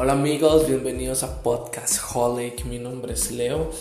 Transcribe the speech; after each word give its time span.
Hola 0.00 0.12
amigos, 0.12 0.68
bienvenidos 0.68 1.24
a 1.24 1.42
Podcast 1.42 1.98
Holic. 2.14 2.64
Mi 2.66 2.78
nombre 2.78 3.14
es 3.14 3.32
Leo. 3.32 3.72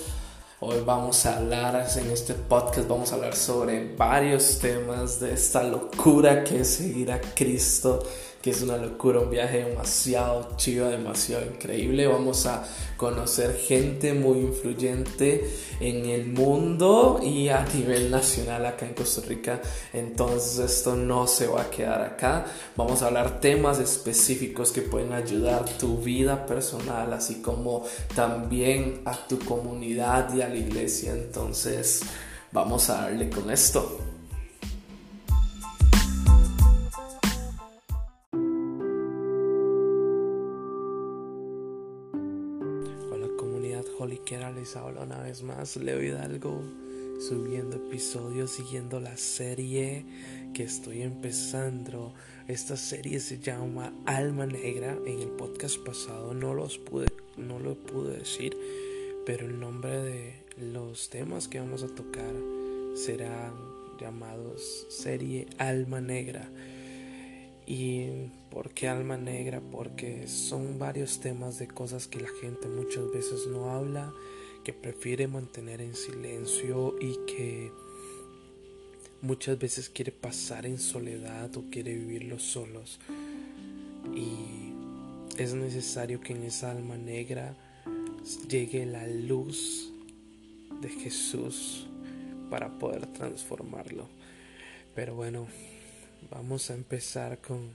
Hoy 0.60 0.78
vamos 0.84 1.24
a 1.28 1.38
hablar 1.38 1.88
en 1.96 2.10
este 2.10 2.34
podcast, 2.34 2.88
vamos 2.88 3.12
a 3.12 3.16
hablar 3.18 3.36
sobre 3.36 3.94
varios 3.96 4.58
temas 4.58 5.20
de 5.20 5.36
esta 5.36 5.62
locura 5.62 6.44
que 6.44 6.62
es 6.62 6.70
seguir 6.70 7.12
a 7.12 7.22
Cristo 7.22 8.02
es 8.50 8.62
una 8.62 8.78
locura, 8.78 9.20
un 9.20 9.30
viaje 9.30 9.64
demasiado 9.64 10.50
chido, 10.58 10.90
demasiado 10.90 11.46
increíble. 11.46 12.08
Vamos 12.08 12.46
a 12.46 12.64
conocer 12.98 13.56
gente 13.56 14.14
muy 14.14 14.40
influyente 14.40 15.50
en 15.80 16.06
el 16.06 16.28
mundo 16.28 17.20
y 17.24 17.50
a 17.50 17.66
nivel 17.74 18.10
nacional 18.10 18.66
acá 18.66 18.86
en 18.86 18.94
Costa 18.94 19.22
Rica. 19.28 19.62
Entonces 19.94 20.60
esto 20.60 20.96
no 20.96 21.28
se 21.28 21.48
va 21.48 21.64
a 21.64 21.70
quedar 21.70 22.02
acá. 22.02 22.46
Vamos 22.76 23.02
a 23.02 23.08
hablar 23.08 23.40
temas 23.40 23.80
específicos 23.80 24.72
que 24.72 24.82
pueden 24.82 25.14
ayudar 25.14 25.66
tu 25.78 25.98
vida 25.98 26.46
personal, 26.46 27.14
así 27.14 27.42
como 27.42 27.86
también 28.16 29.02
a 29.06 29.16
tu 29.28 29.40
comunidad 29.40 30.34
y 30.34 30.42
a 30.42 30.50
la 30.50 30.56
iglesia. 30.56 31.12
Entonces 31.14 32.02
vamos 32.52 32.90
a 32.90 33.02
darle 33.02 33.30
con 33.30 33.52
esto. 33.52 34.17
Les 44.68 44.76
habla 44.76 45.04
una 45.04 45.22
vez 45.22 45.44
más, 45.44 45.78
Leo 45.78 46.04
Hidalgo, 46.04 46.62
subiendo 47.22 47.78
episodios, 47.78 48.52
siguiendo 48.52 49.00
la 49.00 49.16
serie 49.16 50.04
que 50.54 50.64
estoy 50.64 51.04
empezando. 51.04 52.14
Esta 52.50 52.76
serie 52.76 53.22
se 53.22 53.40
llama 53.40 53.94
Alma 54.06 54.46
Negra. 54.46 54.98
En 55.06 55.22
el 55.22 55.30
podcast 55.30 55.78
pasado 55.78 56.34
no 56.34 56.54
los 56.54 56.80
pude, 56.80 57.08
no 57.38 57.60
lo 57.60 57.76
pude 57.76 58.18
decir, 58.18 58.58
pero 59.26 59.46
el 59.46 59.58
nombre 59.58 60.02
de 60.02 60.34
los 60.58 61.10
temas 61.10 61.48
que 61.48 61.62
vamos 61.62 61.84
a 61.84 61.88
tocar 61.88 62.34
serán 62.94 63.54
llamados 63.98 64.86
serie 64.90 65.48
Alma 65.60 66.02
Negra. 66.02 66.50
¿Y 67.66 68.32
por 68.50 68.72
qué 68.72 68.88
alma 68.88 69.18
negra? 69.18 69.62
Porque 69.62 70.28
son 70.28 70.80
varios 70.80 71.20
temas 71.20 71.60
de 71.60 71.68
cosas 71.68 72.08
que 72.08 72.20
la 72.20 72.30
gente 72.42 72.68
muchas 72.70 73.12
veces 73.12 73.46
no 73.48 73.70
habla, 73.72 74.14
que 74.68 74.74
prefiere 74.74 75.30
mantener 75.30 75.80
en 75.80 75.96
silencio 75.96 76.96
y 77.00 77.18
que 77.26 77.72
muchas 79.22 79.58
veces 79.58 79.88
quiere 79.88 80.12
pasar 80.12 80.66
en 80.66 80.78
soledad 80.78 81.56
o 81.56 81.70
quiere 81.72 81.94
vivirlo 81.96 82.38
solos. 82.38 83.00
Y 84.14 84.74
es 85.42 85.54
necesario 85.54 86.20
que 86.20 86.34
en 86.34 86.44
esa 86.44 86.70
alma 86.70 86.98
negra 86.98 87.56
llegue 88.50 88.86
la 88.86 89.08
luz 89.08 89.94
de 90.82 90.90
Jesús 90.90 91.88
para 92.50 92.78
poder 92.78 93.08
transformarlo. 93.14 94.10
Pero 94.94 95.16
bueno, 95.16 95.48
vamos 96.30 96.70
a 96.72 96.74
empezar 96.74 97.40
con 97.40 97.70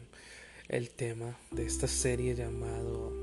el 0.69 0.91
tema 0.91 1.39
de 1.53 1.65
esta 1.65 1.89
serie 1.89 2.35
llamado 2.35 3.15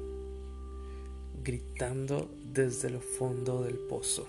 Gritando 1.43 2.38
desde 2.53 2.87
el 2.87 2.99
fondo 2.99 3.63
del 3.63 3.77
pozo. 3.77 4.27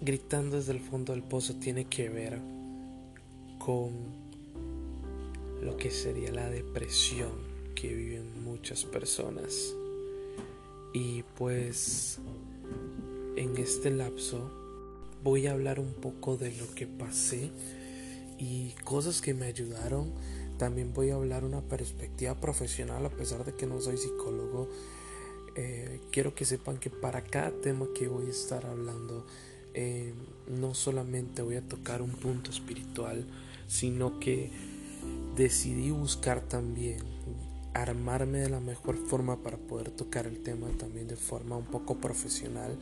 Gritando 0.00 0.56
desde 0.56 0.72
el 0.72 0.80
fondo 0.80 1.12
del 1.12 1.22
pozo 1.22 1.54
tiene 1.56 1.84
que 1.84 2.08
ver 2.08 2.40
con 3.58 3.90
lo 5.62 5.76
que 5.76 5.90
sería 5.90 6.32
la 6.32 6.48
depresión 6.48 7.32
que 7.74 7.94
viven 7.94 8.44
muchas 8.44 8.84
personas. 8.84 9.74
Y 10.92 11.22
pues 11.36 12.18
en 13.36 13.56
este 13.56 13.90
lapso 13.90 14.50
voy 15.22 15.46
a 15.46 15.52
hablar 15.52 15.78
un 15.80 15.92
poco 15.92 16.36
de 16.36 16.52
lo 16.56 16.74
que 16.74 16.86
pasé 16.86 17.50
y 18.38 18.70
cosas 18.84 19.20
que 19.20 19.34
me 19.34 19.46
ayudaron. 19.46 20.12
También 20.60 20.92
voy 20.92 21.08
a 21.08 21.14
hablar 21.14 21.42
una 21.44 21.62
perspectiva 21.62 22.34
profesional 22.34 23.06
a 23.06 23.08
pesar 23.08 23.46
de 23.46 23.54
que 23.54 23.66
no 23.66 23.80
soy 23.80 23.96
psicólogo. 23.96 24.68
Eh, 25.56 26.02
quiero 26.12 26.34
que 26.34 26.44
sepan 26.44 26.76
que 26.76 26.90
para 26.90 27.24
cada 27.24 27.50
tema 27.50 27.86
que 27.98 28.08
voy 28.08 28.26
a 28.26 28.30
estar 28.30 28.66
hablando 28.66 29.24
eh, 29.72 30.12
no 30.48 30.74
solamente 30.74 31.40
voy 31.40 31.56
a 31.56 31.66
tocar 31.66 32.02
un 32.02 32.10
punto 32.10 32.50
espiritual, 32.50 33.24
sino 33.68 34.20
que 34.20 34.50
decidí 35.34 35.92
buscar 35.92 36.42
también 36.42 36.98
armarme 37.72 38.40
de 38.40 38.50
la 38.50 38.60
mejor 38.60 38.98
forma 38.98 39.42
para 39.42 39.56
poder 39.56 39.90
tocar 39.90 40.26
el 40.26 40.42
tema 40.42 40.68
también 40.78 41.08
de 41.08 41.16
forma 41.16 41.56
un 41.56 41.64
poco 41.64 41.96
profesional 41.96 42.76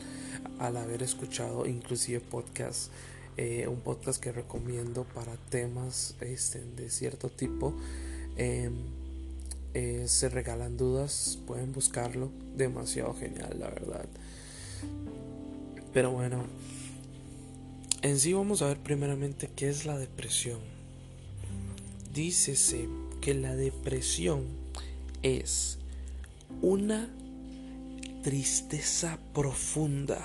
al 0.58 0.78
haber 0.78 1.04
escuchado 1.04 1.64
inclusive 1.64 2.18
podcast 2.18 2.90
eh, 3.38 3.66
un 3.68 3.80
podcast 3.80 4.22
que 4.22 4.32
recomiendo 4.32 5.04
para 5.14 5.36
temas 5.48 6.14
este, 6.20 6.60
de 6.60 6.90
cierto 6.90 7.30
tipo 7.30 7.74
em, 8.36 8.74
eh, 9.72 10.04
se 10.06 10.28
regalan 10.28 10.76
dudas 10.76 11.38
pueden 11.46 11.72
buscarlo 11.72 12.30
demasiado 12.54 13.14
genial 13.14 13.56
la 13.58 13.70
verdad 13.70 14.06
pero 15.94 16.10
bueno 16.10 16.44
en 18.02 18.20
sí 18.20 18.34
vamos 18.34 18.60
a 18.60 18.66
ver 18.66 18.78
primeramente 18.78 19.48
qué 19.56 19.70
es 19.70 19.86
la 19.86 19.96
depresión 19.96 20.60
dícese 22.12 22.88
que 23.22 23.32
la 23.32 23.56
depresión 23.56 24.44
es 25.22 25.78
una 26.62 27.08
tristeza 28.22 29.18
profunda. 29.32 30.18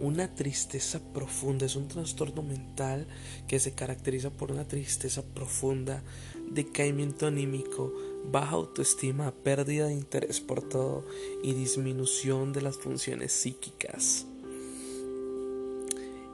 Una 0.00 0.34
tristeza 0.34 0.98
profunda 1.12 1.66
es 1.66 1.76
un 1.76 1.86
trastorno 1.86 2.42
mental 2.42 3.06
que 3.46 3.60
se 3.60 3.72
caracteriza 3.72 4.30
por 4.30 4.50
una 4.50 4.66
tristeza 4.66 5.22
profunda, 5.22 6.02
decaimiento 6.50 7.26
anímico, 7.26 7.92
baja 8.24 8.52
autoestima, 8.52 9.30
pérdida 9.30 9.88
de 9.88 9.92
interés 9.92 10.40
por 10.40 10.62
todo 10.66 11.04
y 11.42 11.52
disminución 11.52 12.54
de 12.54 12.62
las 12.62 12.78
funciones 12.78 13.32
psíquicas. 13.32 14.24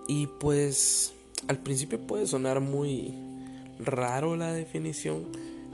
Y 0.07 0.29
pues 0.29 1.13
al 1.49 1.59
principio 1.59 1.99
puede 1.99 2.29
sonar 2.29 2.61
muy 2.61 3.13
raro 3.81 4.37
la 4.37 4.53
definición, 4.53 5.25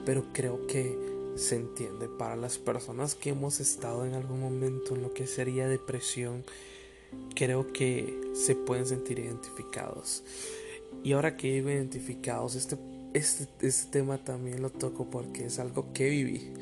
pero 0.07 0.25
creo 0.33 0.67
que 0.67 0.97
se 1.37 1.57
entiende 1.57 2.09
para 2.09 2.37
las 2.37 2.57
personas 2.57 3.15
que 3.15 3.31
hemos 3.31 3.61
estado 3.61 4.07
en 4.07 4.15
algún 4.15 4.41
momento 4.41 4.95
en 4.95 5.03
lo 5.03 5.13
que 5.13 5.27
sería 5.27 5.69
depresión 5.69 6.45
creo 7.35 7.73
que 7.73 8.21
se 8.35 8.55
pueden 8.55 8.87
sentir 8.87 9.19
identificados 9.19 10.23
y 11.03 11.13
ahora 11.13 11.37
que 11.37 11.53
vivo 11.53 11.71
identificados 11.71 12.55
este, 12.55 12.77
este, 13.15 13.49
este 13.67 13.91
tema 13.91 14.19
también 14.19 14.63
lo 14.63 14.71
toco 14.71 15.11
porque 15.11 15.47
es 15.47 15.59
algo 15.59 15.93
que 15.93 16.09
viví 16.09 16.53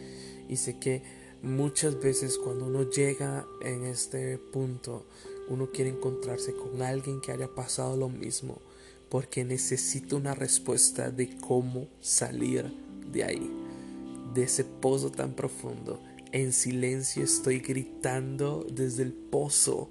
y 0.48 0.56
sé 0.56 0.78
que 0.78 1.02
muchas 1.42 2.00
veces 2.00 2.38
cuando 2.38 2.66
uno 2.66 2.88
llega 2.90 3.46
en 3.62 3.84
este 3.84 4.38
punto 4.38 5.06
uno 5.48 5.70
quiere 5.70 5.90
encontrarse 5.90 6.54
con 6.54 6.82
alguien 6.82 7.20
que 7.20 7.32
haya 7.32 7.48
pasado 7.48 7.96
lo 7.96 8.08
mismo 8.08 8.58
porque 9.08 9.44
necesita 9.44 10.16
una 10.16 10.34
respuesta 10.34 11.10
de 11.10 11.36
cómo 11.38 11.88
salir 12.00 12.72
de 13.12 13.24
ahí 13.24 13.50
de 14.34 14.44
ese 14.44 14.64
pozo 14.64 15.10
tan 15.10 15.32
profundo. 15.32 16.00
En 16.32 16.52
silencio 16.52 17.24
estoy 17.24 17.58
gritando 17.58 18.66
desde 18.70 19.02
el 19.02 19.12
pozo. 19.12 19.90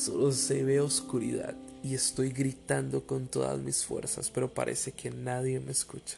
Solo 0.00 0.32
se 0.32 0.64
ve 0.64 0.80
oscuridad 0.80 1.54
y 1.84 1.94
estoy 1.94 2.30
gritando 2.30 3.06
con 3.06 3.26
todas 3.26 3.58
mis 3.58 3.84
fuerzas, 3.84 4.30
pero 4.30 4.48
parece 4.48 4.92
que 4.92 5.10
nadie 5.10 5.60
me 5.60 5.72
escucha. 5.72 6.16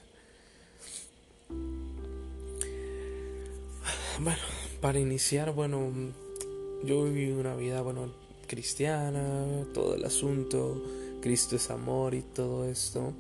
Bueno, 4.21 4.39
para 4.81 5.01
iniciar, 5.01 5.53
bueno, 5.53 5.91
yo 6.85 7.03
viví 7.07 7.33
una 7.33 7.57
vida, 7.57 7.83
bueno, 7.83 8.13
cristiana, 8.47 9.67
todo 9.75 9.97
el 9.97 10.05
asunto, 10.05 10.81
Cristo 11.21 11.57
es 11.57 11.69
amor 11.69 12.15
y 12.15 12.23
todo 12.23 12.65
esto. 12.67 13.13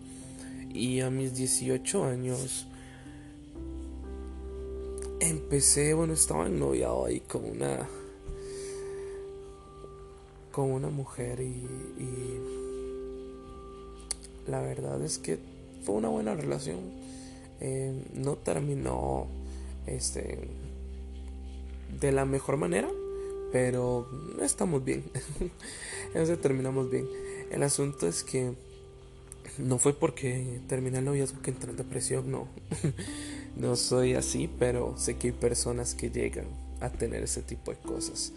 Y 0.72 1.00
a 1.00 1.10
mis 1.10 1.34
18 1.34 2.04
años 2.04 2.68
empecé, 5.18 5.92
bueno, 5.92 6.12
estaba 6.12 6.46
ennoviado 6.46 7.06
ahí 7.06 7.18
con 7.18 7.46
una 7.46 7.88
con 10.52 10.70
una 10.70 10.88
mujer 10.88 11.40
y, 11.40 11.66
la 14.46 14.60
verdad 14.60 15.00
es 15.02 15.18
que 15.18 15.38
fue 15.84 15.94
una 15.94 16.08
buena 16.08 16.34
relación. 16.34 16.78
Eh, 17.60 17.92
no 18.14 18.34
terminó 18.36 19.28
este 19.86 20.48
de 22.00 22.12
la 22.12 22.24
mejor 22.24 22.56
manera, 22.56 22.90
pero 23.52 24.08
estamos 24.40 24.84
bien. 24.84 25.04
Entonces 26.08 26.40
terminamos 26.40 26.90
bien. 26.90 27.06
El 27.50 27.62
asunto 27.62 28.08
es 28.08 28.24
que 28.24 28.52
no 29.58 29.78
fue 29.78 29.92
porque 29.92 30.60
terminé 30.68 30.98
el 30.98 31.04
noviazgo 31.04 31.40
que 31.42 31.50
entré 31.50 31.70
en 31.70 31.76
depresión, 31.76 32.30
no. 32.30 32.48
no 33.56 33.76
soy 33.76 34.14
así, 34.14 34.50
pero 34.58 34.96
sé 34.96 35.16
que 35.16 35.28
hay 35.28 35.32
personas 35.32 35.94
que 35.94 36.10
llegan 36.10 36.46
a 36.80 36.90
tener 36.90 37.22
ese 37.22 37.42
tipo 37.42 37.70
de 37.70 37.78
cosas. 37.78 38.32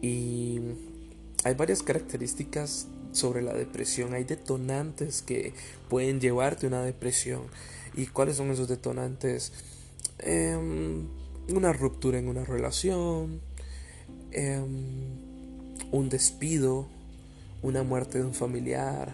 Y 0.00 0.60
hay 1.44 1.54
varias 1.54 1.82
características 1.82 2.86
sobre 3.12 3.42
la 3.42 3.52
depresión. 3.52 4.14
Hay 4.14 4.24
detonantes 4.24 5.22
que 5.22 5.54
pueden 5.88 6.20
llevarte 6.20 6.66
a 6.66 6.68
una 6.68 6.82
depresión. 6.82 7.42
¿Y 7.94 8.06
cuáles 8.06 8.36
son 8.36 8.50
esos 8.50 8.68
detonantes? 8.68 9.52
Em, 10.18 11.06
una 11.48 11.72
ruptura 11.72 12.18
en 12.18 12.28
una 12.28 12.44
relación, 12.44 13.40
em, 14.30 14.68
un 15.90 16.08
despido, 16.08 16.86
una 17.62 17.82
muerte 17.82 18.18
de 18.18 18.24
un 18.24 18.34
familiar. 18.34 19.12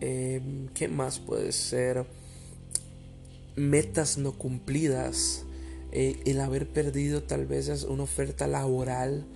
Em, 0.00 0.68
¿Qué 0.68 0.88
más 0.88 1.18
puede 1.18 1.52
ser? 1.52 2.06
Metas 3.56 4.18
no 4.18 4.32
cumplidas. 4.32 5.44
Eh, 5.92 6.20
el 6.26 6.40
haber 6.40 6.68
perdido 6.68 7.22
tal 7.22 7.46
vez 7.46 7.84
una 7.84 8.02
oferta 8.02 8.46
laboral 8.46 9.26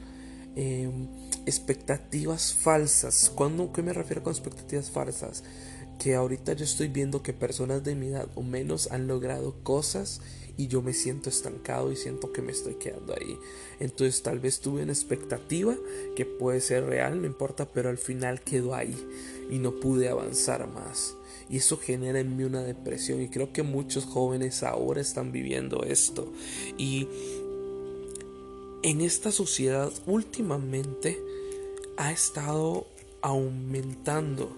expectativas 1.46 2.54
falsas. 2.54 3.30
¿Cuándo, 3.34 3.72
¿Qué 3.72 3.82
me 3.82 3.92
refiero 3.92 4.22
con 4.22 4.32
expectativas 4.32 4.90
falsas? 4.90 5.44
Que 5.98 6.14
ahorita 6.14 6.54
yo 6.54 6.64
estoy 6.64 6.88
viendo 6.88 7.22
que 7.22 7.32
personas 7.32 7.84
de 7.84 7.94
mi 7.94 8.08
edad 8.08 8.28
o 8.34 8.42
menos 8.42 8.90
han 8.90 9.06
logrado 9.06 9.62
cosas 9.62 10.20
y 10.56 10.68
yo 10.68 10.82
me 10.82 10.92
siento 10.92 11.28
estancado 11.28 11.92
y 11.92 11.96
siento 11.96 12.32
que 12.32 12.42
me 12.42 12.52
estoy 12.52 12.74
quedando 12.74 13.14
ahí. 13.14 13.38
Entonces 13.80 14.22
tal 14.22 14.38
vez 14.40 14.60
tuve 14.60 14.82
una 14.82 14.92
expectativa 14.92 15.76
que 16.14 16.26
puede 16.26 16.60
ser 16.60 16.84
real, 16.84 17.20
no 17.20 17.26
importa, 17.26 17.66
pero 17.72 17.88
al 17.88 17.98
final 17.98 18.40
quedó 18.42 18.74
ahí 18.74 18.96
y 19.50 19.58
no 19.58 19.80
pude 19.80 20.08
avanzar 20.08 20.68
más. 20.68 21.16
Y 21.48 21.58
eso 21.58 21.76
genera 21.76 22.20
en 22.20 22.36
mí 22.36 22.44
una 22.44 22.62
depresión 22.62 23.20
y 23.20 23.28
creo 23.28 23.52
que 23.52 23.62
muchos 23.62 24.04
jóvenes 24.04 24.62
ahora 24.62 25.00
están 25.00 25.32
viviendo 25.32 25.84
esto. 25.84 26.32
Y 26.78 27.08
en 28.82 29.00
esta 29.00 29.30
sociedad 29.30 29.92
últimamente 30.06 31.20
ha 31.96 32.10
estado 32.10 32.86
aumentando 33.20 34.56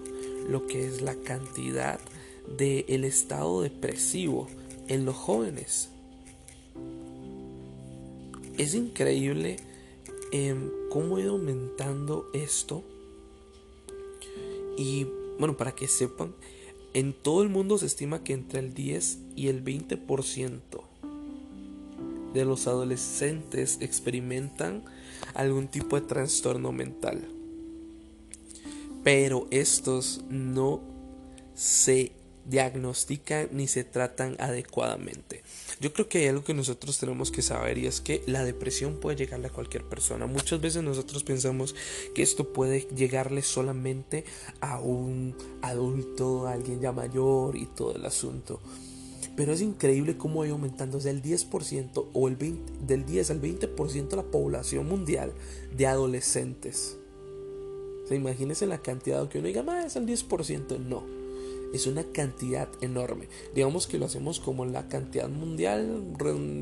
lo 0.49 0.65
que 0.65 0.87
es 0.87 1.01
la 1.01 1.15
cantidad 1.15 1.99
del 2.57 2.85
el 2.87 3.03
estado 3.03 3.61
depresivo 3.61 4.47
en 4.87 5.05
los 5.05 5.15
jóvenes. 5.15 5.89
Es 8.57 8.73
increíble 8.73 9.57
em, 10.31 10.71
cómo 10.89 11.17
ha 11.17 11.21
ido 11.21 11.33
aumentando 11.33 12.29
esto. 12.33 12.83
Y 14.77 15.07
bueno, 15.37 15.57
para 15.57 15.73
que 15.73 15.87
sepan, 15.87 16.33
en 16.93 17.13
todo 17.13 17.43
el 17.43 17.49
mundo 17.49 17.77
se 17.77 17.85
estima 17.85 18.23
que 18.23 18.33
entre 18.33 18.59
el 18.59 18.73
10 18.73 19.19
y 19.35 19.49
el 19.49 19.63
20% 19.63 20.61
de 22.35 22.45
los 22.45 22.67
adolescentes 22.67 23.77
experimentan 23.81 24.83
algún 25.33 25.67
tipo 25.67 25.99
de 25.99 26.05
trastorno 26.05 26.71
mental. 26.71 27.27
Pero 29.03 29.47
estos 29.51 30.23
no 30.29 30.81
se 31.55 32.11
diagnostican 32.45 33.49
ni 33.51 33.67
se 33.67 33.83
tratan 33.83 34.35
adecuadamente. 34.39 35.43
Yo 35.79 35.93
creo 35.93 36.07
que 36.07 36.19
hay 36.19 36.27
algo 36.27 36.43
que 36.43 36.53
nosotros 36.53 36.99
tenemos 36.99 37.31
que 37.31 37.41
saber 37.41 37.77
y 37.77 37.87
es 37.87 38.01
que 38.01 38.21
la 38.27 38.43
depresión 38.43 38.99
puede 38.99 39.17
llegarle 39.17 39.47
a 39.47 39.51
cualquier 39.51 39.83
persona. 39.83 40.27
Muchas 40.27 40.61
veces 40.61 40.83
nosotros 40.83 41.23
pensamos 41.23 41.73
que 42.13 42.21
esto 42.21 42.53
puede 42.53 42.81
llegarle 42.95 43.41
solamente 43.41 44.25
a 44.61 44.79
un 44.79 45.35
adulto, 45.61 46.47
a 46.47 46.53
alguien 46.53 46.81
ya 46.81 46.91
mayor 46.91 47.55
y 47.55 47.65
todo 47.65 47.95
el 47.95 48.05
asunto. 48.05 48.61
Pero 49.35 49.53
es 49.53 49.61
increíble 49.61 50.17
cómo 50.17 50.41
va 50.41 50.49
aumentando 50.49 50.99
del 50.99 51.21
10% 51.21 52.05
o 52.13 52.27
el 52.27 52.35
20, 52.35 52.73
del 52.85 53.05
10 53.05 53.31
al 53.31 53.41
20% 53.41 54.07
de 54.07 54.15
la 54.15 54.23
población 54.23 54.87
mundial 54.87 55.33
de 55.75 55.87
adolescentes. 55.87 56.97
O 58.03 58.07
sea, 58.07 58.15
imagínense 58.15 58.65
la 58.65 58.81
cantidad 58.81 59.27
que 59.27 59.39
uno 59.39 59.47
diga, 59.47 59.63
más 59.63 59.85
es 59.85 59.95
el 59.95 60.05
10%. 60.05 60.79
No, 60.79 61.03
es 61.73 61.87
una 61.87 62.03
cantidad 62.03 62.69
enorme. 62.81 63.27
Digamos 63.53 63.87
que 63.87 63.97
lo 63.97 64.05
hacemos 64.05 64.39
como 64.39 64.63
la 64.65 64.87
cantidad 64.87 65.27
mundial. 65.27 66.03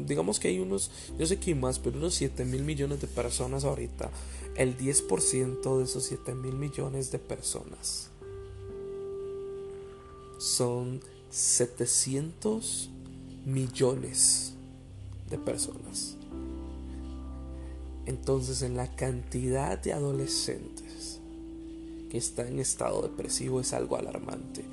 Digamos 0.08 0.40
que 0.40 0.48
hay 0.48 0.60
unos, 0.60 0.90
yo 1.20 1.26
sé 1.26 1.40
que 1.40 1.54
más, 1.54 1.80
pero 1.80 1.98
unos 1.98 2.16
7 2.16 2.46
mil 2.46 2.64
millones 2.64 3.02
de 3.02 3.08
personas 3.08 3.64
ahorita. 3.66 4.10
El 4.56 4.78
10% 4.78 5.78
de 5.78 5.84
esos 5.84 6.04
7 6.06 6.34
mil 6.34 6.56
millones 6.56 7.12
de 7.12 7.20
personas 7.20 8.10
son 10.38 11.00
700 11.34 12.92
millones 13.44 14.54
de 15.32 15.40
personas. 15.40 16.16
Entonces, 18.06 18.62
en 18.62 18.78
la 18.78 18.96
cantidad 18.96 19.80
de 19.80 19.94
adolescentes 19.94 21.20
que 22.12 22.20
están 22.20 22.50
en 22.50 22.60
estado 22.60 23.02
depresivo 23.02 23.60
es 23.60 23.74
algo 23.74 23.98
alarmante. 23.98 24.64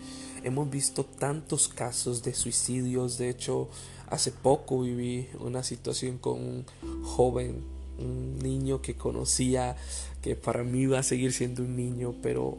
Hemos 0.44 0.68
visto 0.68 1.06
tantos 1.06 1.66
casos 1.66 2.22
de 2.22 2.34
suicidios. 2.34 3.16
De 3.16 3.30
hecho, 3.30 3.70
hace 4.10 4.30
poco 4.30 4.82
viví 4.82 5.28
una 5.38 5.62
situación 5.62 6.18
con 6.18 6.42
un 6.42 6.66
joven, 7.04 7.64
un 7.98 8.38
niño 8.38 8.82
que 8.82 8.96
conocía, 8.96 9.76
que 10.20 10.36
para 10.36 10.62
mí 10.62 10.80
iba 10.80 10.98
a 10.98 11.02
seguir 11.02 11.32
siendo 11.32 11.62
un 11.62 11.74
niño, 11.74 12.14
pero 12.22 12.58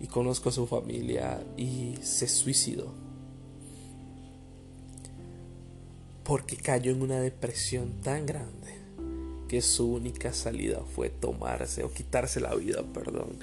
y 0.00 0.06
conozco 0.06 0.48
a 0.48 0.52
su 0.52 0.66
familia 0.66 1.44
y 1.58 1.96
se 2.02 2.26
suicidó 2.26 3.01
porque 6.24 6.56
cayó 6.56 6.92
en 6.92 7.02
una 7.02 7.20
depresión 7.20 8.00
tan 8.02 8.26
grande 8.26 8.82
que 9.48 9.60
su 9.60 9.92
única 9.92 10.32
salida 10.32 10.82
fue 10.94 11.10
tomarse 11.10 11.84
o 11.84 11.92
quitarse 11.92 12.40
la 12.40 12.54
vida, 12.54 12.82
perdón. 12.94 13.36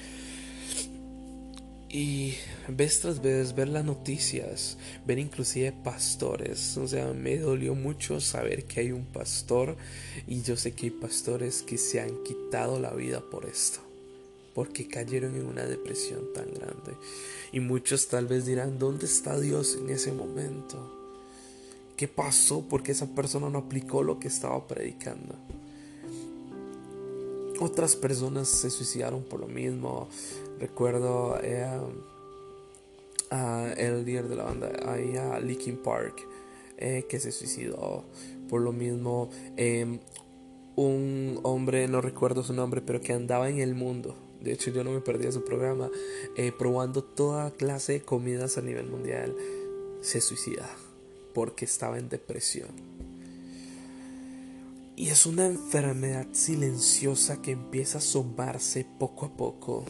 Y 1.91 2.35
vez 2.67 2.99
tras 2.99 3.21
vez 3.21 3.55
ver 3.55 3.67
las 3.67 3.83
noticias, 3.83 4.77
ver 5.05 5.17
inclusive 5.17 5.71
pastores, 5.71 6.77
o 6.77 6.87
sea, 6.87 7.13
me 7.13 7.37
dolió 7.37 7.73
mucho 7.73 8.21
saber 8.21 8.65
que 8.65 8.81
hay 8.81 8.91
un 8.91 9.05
pastor 9.05 9.75
y 10.27 10.43
yo 10.43 10.55
sé 10.55 10.73
que 10.73 10.87
hay 10.87 10.91
pastores 10.91 11.63
que 11.63 11.79
se 11.79 11.99
han 11.99 12.23
quitado 12.23 12.79
la 12.79 12.91
vida 12.93 13.21
por 13.21 13.45
esto, 13.45 13.79
porque 14.53 14.87
cayeron 14.87 15.35
en 15.35 15.45
una 15.45 15.65
depresión 15.65 16.31
tan 16.33 16.53
grande. 16.53 16.93
Y 17.51 17.59
muchos 17.59 18.07
tal 18.07 18.27
vez 18.27 18.45
dirán, 18.45 18.77
¿dónde 18.77 19.07
está 19.07 19.39
Dios 19.39 19.75
en 19.79 19.89
ese 19.89 20.11
momento? 20.11 20.98
¿Qué 21.99 22.07
pasó? 22.07 22.63
Porque 22.69 22.93
esa 22.93 23.07
persona 23.07 23.49
no 23.49 23.57
aplicó 23.57 24.03
lo 24.03 24.21
que 24.21 24.29
estaba 24.29 24.65
predicando. 24.69 25.35
Otras 27.59 27.97
personas 27.97 28.47
se 28.47 28.69
suicidaron 28.69 29.23
por 29.23 29.41
lo 29.41 29.47
mismo. 29.47 30.07
Recuerdo 30.61 31.37
eh, 31.43 31.67
a 33.31 33.73
el 33.75 34.05
líder 34.05 34.29
de 34.29 34.35
la 34.37 34.45
banda, 34.45 34.71
ahí 34.85 35.17
a 35.17 35.41
Linkin 35.41 35.75
Park, 35.75 36.25
eh, 36.77 37.05
que 37.09 37.19
se 37.19 37.33
suicidó 37.33 38.05
por 38.47 38.61
lo 38.61 38.71
mismo. 38.71 39.29
Em, 39.57 39.99
un 40.77 41.41
hombre, 41.43 41.85
no 41.89 41.99
recuerdo 41.99 42.43
su 42.43 42.53
nombre, 42.53 42.79
pero 42.79 43.01
que 43.01 43.11
andaba 43.11 43.49
en 43.49 43.59
el 43.59 43.75
mundo. 43.75 44.15
De 44.39 44.53
hecho, 44.53 44.71
yo 44.71 44.85
no 44.85 44.91
me 44.91 45.01
perdía 45.01 45.33
su 45.33 45.43
programa, 45.43 45.89
eh, 46.37 46.53
probando 46.57 47.03
toda 47.03 47.51
clase 47.51 47.91
de 47.91 48.01
comidas 48.03 48.57
a 48.57 48.61
nivel 48.61 48.87
mundial. 48.87 49.35
Se 49.99 50.21
suicida 50.21 50.65
porque 51.33 51.65
estaba 51.65 51.97
en 51.97 52.09
depresión. 52.09 52.69
Y 54.99 55.07
es 55.07 55.25
una 55.25 55.45
enfermedad 55.45 56.27
silenciosa 56.33 57.41
que 57.41 57.51
empieza 57.51 57.99
a 57.99 58.01
asomarse 58.01 58.85
poco 58.99 59.27
a 59.27 59.37
poco. 59.37 59.85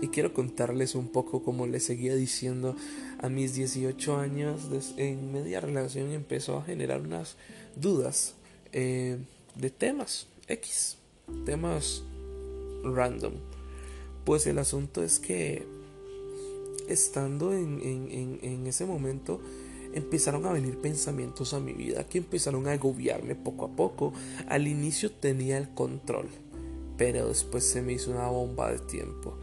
Y 0.00 0.06
quiero 0.08 0.32
contarles 0.32 0.94
un 0.94 1.08
poco 1.08 1.42
como 1.42 1.66
les 1.66 1.82
seguía 1.84 2.14
diciendo 2.14 2.76
a 3.18 3.28
mis 3.28 3.54
18 3.54 4.16
años 4.16 4.60
en 4.96 5.32
media 5.32 5.60
relación 5.60 6.12
empezó 6.12 6.56
a 6.56 6.62
generar 6.62 7.00
unas 7.00 7.34
dudas 7.74 8.34
eh, 8.72 9.18
de 9.56 9.70
temas 9.70 10.28
X, 10.46 10.98
temas 11.44 12.04
random. 12.84 13.32
Pues 14.24 14.46
el 14.46 14.58
asunto 14.58 15.02
es 15.02 15.18
que 15.18 15.66
estando 16.88 17.52
en, 17.54 17.80
en, 17.82 18.38
en 18.40 18.66
ese 18.68 18.86
momento 18.86 19.40
empezaron 19.94 20.44
a 20.44 20.52
venir 20.52 20.78
pensamientos 20.78 21.54
a 21.54 21.60
mi 21.60 21.72
vida 21.72 22.04
que 22.04 22.18
empezaron 22.18 22.66
a 22.66 22.72
agobiarme 22.72 23.36
poco 23.36 23.66
a 23.66 23.68
poco. 23.68 24.12
Al 24.48 24.66
inicio 24.66 25.10
tenía 25.10 25.56
el 25.56 25.70
control, 25.70 26.28
pero 26.98 27.28
después 27.28 27.64
se 27.64 27.80
me 27.80 27.94
hizo 27.94 28.10
una 28.10 28.28
bomba 28.28 28.70
de 28.72 28.80
tiempo. 28.80 29.38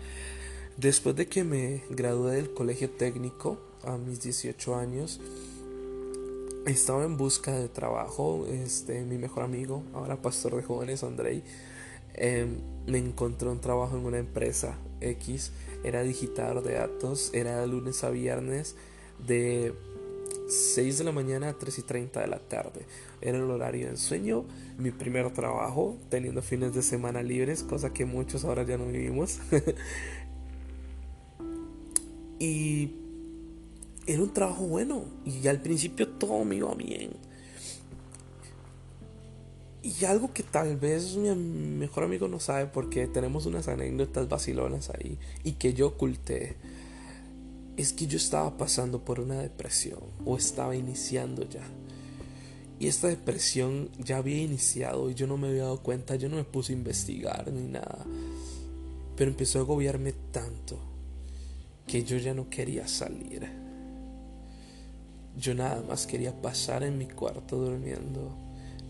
Después 0.78 1.16
de 1.16 1.28
que 1.28 1.44
me 1.44 1.84
gradué 1.90 2.36
del 2.36 2.54
colegio 2.54 2.90
técnico 2.90 3.60
a 3.84 3.98
mis 3.98 4.22
18 4.22 4.76
años, 4.76 5.22
estaba 6.66 7.06
en 7.06 7.18
busca 7.18 7.58
de 7.58 7.70
trabajo. 7.70 8.46
Este, 8.48 9.04
mi 9.04 9.18
mejor 9.18 9.44
amigo, 9.44 9.84
ahora 9.94 10.22
pastor 10.22 10.56
de 10.58 10.64
jóvenes, 10.64 11.04
Andrei, 11.04 11.44
em, 12.14 12.58
me 12.88 12.98
encontró 12.98 13.52
un 13.52 13.62
trabajo 13.62 13.98
en 13.98 14.06
una 14.06 14.20
empresa 14.20 14.78
X, 15.00 15.52
era 15.84 16.04
digitador 16.04 16.62
de 16.62 16.74
datos, 16.74 17.32
era 17.34 17.62
de 17.62 17.68
lunes 17.68 18.04
a 18.04 18.10
viernes 18.10 18.76
de 19.26 19.74
6 20.52 20.98
de 20.98 21.04
la 21.06 21.14
mañana 21.14 21.48
a 21.48 21.58
3 21.58 21.80
y 21.80 21.82
30 21.82 22.20
de 22.20 22.28
la 22.28 22.40
tarde. 22.40 22.86
Era 23.22 23.38
el 23.38 23.50
horario 23.50 23.90
de 23.90 23.96
sueño, 23.96 24.44
mi 24.78 24.92
primer 24.92 25.32
trabajo, 25.32 25.98
teniendo 26.10 26.42
fines 26.42 26.74
de 26.74 26.82
semana 26.82 27.24
libres, 27.24 27.64
cosa 27.64 27.94
que 27.94 28.04
muchos 28.04 28.44
ahora 28.44 28.64
ya 28.64 28.78
no 28.78 28.86
vivimos. 28.86 29.40
y 32.40 32.92
era 34.06 34.22
un 34.22 34.34
trabajo 34.34 34.64
bueno 34.64 35.06
y 35.24 35.48
al 35.48 35.62
principio 35.62 36.10
todo 36.10 36.44
me 36.44 36.58
iba 36.58 36.76
bien. 36.76 37.12
Y 39.84 40.04
algo 40.04 40.34
que 40.34 40.44
tal 40.44 40.76
vez 40.76 41.16
mi 41.16 41.34
mejor 41.34 42.04
amigo 42.04 42.28
no 42.28 42.42
sabe 42.42 42.66
porque 42.66 43.08
tenemos 43.08 43.46
unas 43.46 43.70
anécdotas 43.70 44.28
vacilonas 44.28 44.90
ahí 44.90 45.18
y 45.46 45.54
que 45.54 45.74
yo 45.74 45.88
oculté 45.88 46.58
es 47.78 47.94
que 47.94 48.08
yo 48.08 48.18
estaba 48.18 48.58
pasando 48.58 49.04
por 49.04 49.20
una 49.20 49.42
depresión 49.42 50.00
o 50.26 50.38
estaba 50.38 50.76
iniciando 50.76 51.48
ya. 51.48 51.64
Y 52.80 52.88
esta 52.88 53.08
depresión 53.08 53.90
ya 54.00 54.18
había 54.18 54.42
iniciado 54.42 55.10
y 55.10 55.14
yo 55.14 55.28
no 55.28 55.38
me 55.38 55.50
había 55.50 55.64
dado 55.64 55.84
cuenta, 55.84 56.16
yo 56.16 56.30
no 56.30 56.38
me 56.38 56.44
puse 56.44 56.74
a 56.74 56.76
investigar 56.76 57.52
ni 57.52 57.68
nada. 57.68 58.06
Pero 59.16 59.30
empezó 59.30 59.60
a 59.60 59.62
agobiarme 59.62 60.14
tanto 60.32 60.80
que 61.86 62.04
yo 62.04 62.18
ya 62.18 62.34
no 62.34 62.50
quería 62.50 62.88
salir. 62.88 63.48
Yo 65.38 65.54
nada 65.54 65.82
más 65.88 66.08
quería 66.08 66.42
pasar 66.42 66.84
en 66.84 66.98
mi 66.98 67.06
cuarto 67.06 67.58
durmiendo. 67.58 68.36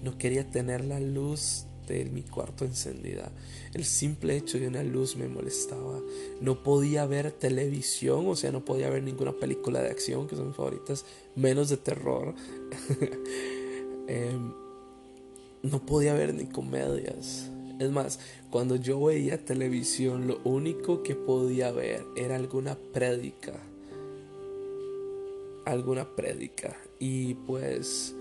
No 0.02 0.18
quería 0.18 0.50
tener 0.50 0.86
la 0.86 1.00
luz 1.00 1.66
mi 2.12 2.24
cuarto 2.24 2.66
encendida. 2.66 3.32
El 3.74 3.86
simple 3.86 4.36
hecho 4.38 4.60
de 4.60 4.68
una 4.68 4.84
luz 4.84 5.16
me 5.16 5.28
molestaba. 5.28 6.00
No 6.40 6.64
podía 6.64 7.06
ver 7.06 7.32
televisión, 7.32 8.28
o 8.28 8.36
sea, 8.36 8.52
no 8.52 8.66
podía 8.66 8.90
ver 8.90 9.04
ninguna 9.04 9.34
película 9.34 9.82
de 9.82 9.90
acción, 9.90 10.28
que 10.28 10.36
son 10.36 10.48
mis 10.48 10.56
favoritas, 10.56 11.06
menos 11.36 11.70
de 11.70 11.78
terror. 11.78 12.34
Em, 14.08 14.52
no 15.64 15.86
podía 15.86 16.14
ver 16.14 16.34
ni 16.34 16.46
comedias. 16.46 17.50
Es 17.80 17.92
más, 17.92 18.20
cuando 18.50 18.76
yo 18.76 19.02
veía 19.02 19.46
televisión, 19.46 20.28
lo 20.28 20.42
único 20.44 21.02
que 21.02 21.16
podía 21.16 21.72
ver 21.72 22.04
era 22.18 22.36
alguna 22.36 22.76
prédica. 22.76 23.54
Alguna 25.66 26.14
prédica. 26.14 26.76
Y 27.00 27.36
pues 27.36 28.16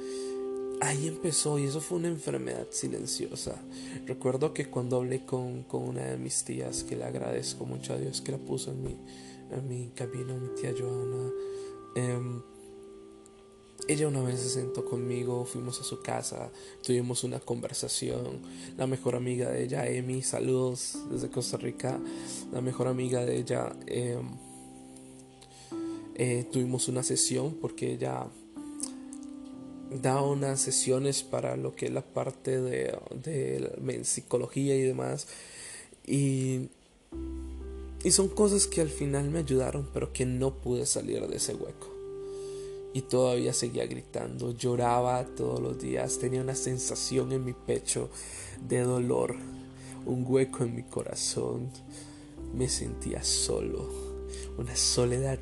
ahí 0.80 1.08
empezó 1.08 1.58
y 1.58 1.64
eso 1.64 1.80
fue 1.80 1.98
una 1.98 2.08
enfermedad 2.08 2.66
silenciosa. 2.70 3.60
Recuerdo 4.06 4.52
que 4.54 4.70
cuando 4.70 4.96
hablé 4.96 5.24
con, 5.24 5.66
una 5.70 6.06
de 6.06 6.16
mis 6.16 6.42
tías, 6.44 6.84
que 6.84 6.96
le 6.96 7.04
agradezco 7.04 7.66
mucho 7.66 7.92
a 7.92 7.98
Dios 7.98 8.20
que 8.20 8.32
la 8.32 8.38
puso 8.38 8.72
en 8.72 8.82
mi, 8.82 8.96
en 9.50 9.68
mi 9.68 9.90
camino, 9.94 10.36
mi 10.38 10.48
tía 10.60 10.74
Joana, 10.76 11.30
em, 11.94 12.42
ella 13.88 14.08
una 14.08 14.22
vez 14.22 14.40
se 14.40 14.48
sentó 14.48 14.84
conmigo, 14.84 15.44
fuimos 15.44 15.80
a 15.80 15.84
su 15.84 16.00
casa, 16.00 16.50
tuvimos 16.82 17.24
una 17.24 17.40
conversación. 17.40 18.40
La 18.76 18.86
mejor 18.86 19.16
amiga 19.16 19.50
de 19.50 19.64
ella, 19.64 19.86
Emi, 19.88 20.22
saludos 20.22 20.98
desde 21.10 21.30
Costa 21.30 21.56
Rica. 21.56 21.98
La 22.52 22.60
mejor 22.60 22.88
amiga 22.88 23.24
de 23.24 23.36
ella, 23.38 23.74
em, 23.86 24.28
eh, 26.14 26.46
tuvimos 26.52 26.88
una 26.88 27.02
sesión 27.02 27.54
porque 27.54 27.94
ella 27.94 28.28
da 29.90 30.22
unas 30.22 30.60
sesiones 30.60 31.22
para 31.22 31.56
lo 31.56 31.74
que 31.74 31.86
es 31.86 31.92
la 31.92 32.02
parte 32.02 32.60
de, 32.60 32.96
de 33.14 34.04
psicología 34.04 34.76
y 34.76 34.82
demás. 34.82 35.26
Y, 36.06 36.68
y 38.02 38.10
son 38.12 38.28
cosas 38.28 38.66
que 38.66 38.80
al 38.80 38.88
final 38.88 39.30
me 39.30 39.40
ayudaron, 39.40 39.88
pero 39.92 40.12
que 40.12 40.26
no 40.26 40.54
pude 40.54 40.86
salir 40.86 41.26
de 41.26 41.36
ese 41.36 41.54
hueco. 41.54 41.88
Y 42.92 43.02
todavía 43.02 43.52
seguía 43.52 43.86
gritando, 43.86 44.52
lloraba 44.52 45.24
todos 45.24 45.60
los 45.60 45.78
días, 45.78 46.18
tenía 46.18 46.40
una 46.40 46.56
sensación 46.56 47.32
en 47.32 47.44
mi 47.44 47.52
pecho 47.52 48.10
de 48.68 48.80
dolor, 48.80 49.36
un 50.06 50.24
hueco 50.26 50.64
en 50.64 50.74
mi 50.74 50.82
corazón. 50.82 51.70
Me 52.54 52.68
sentía 52.68 53.22
solo, 53.22 53.88
una 54.58 54.74
soledad 54.74 55.38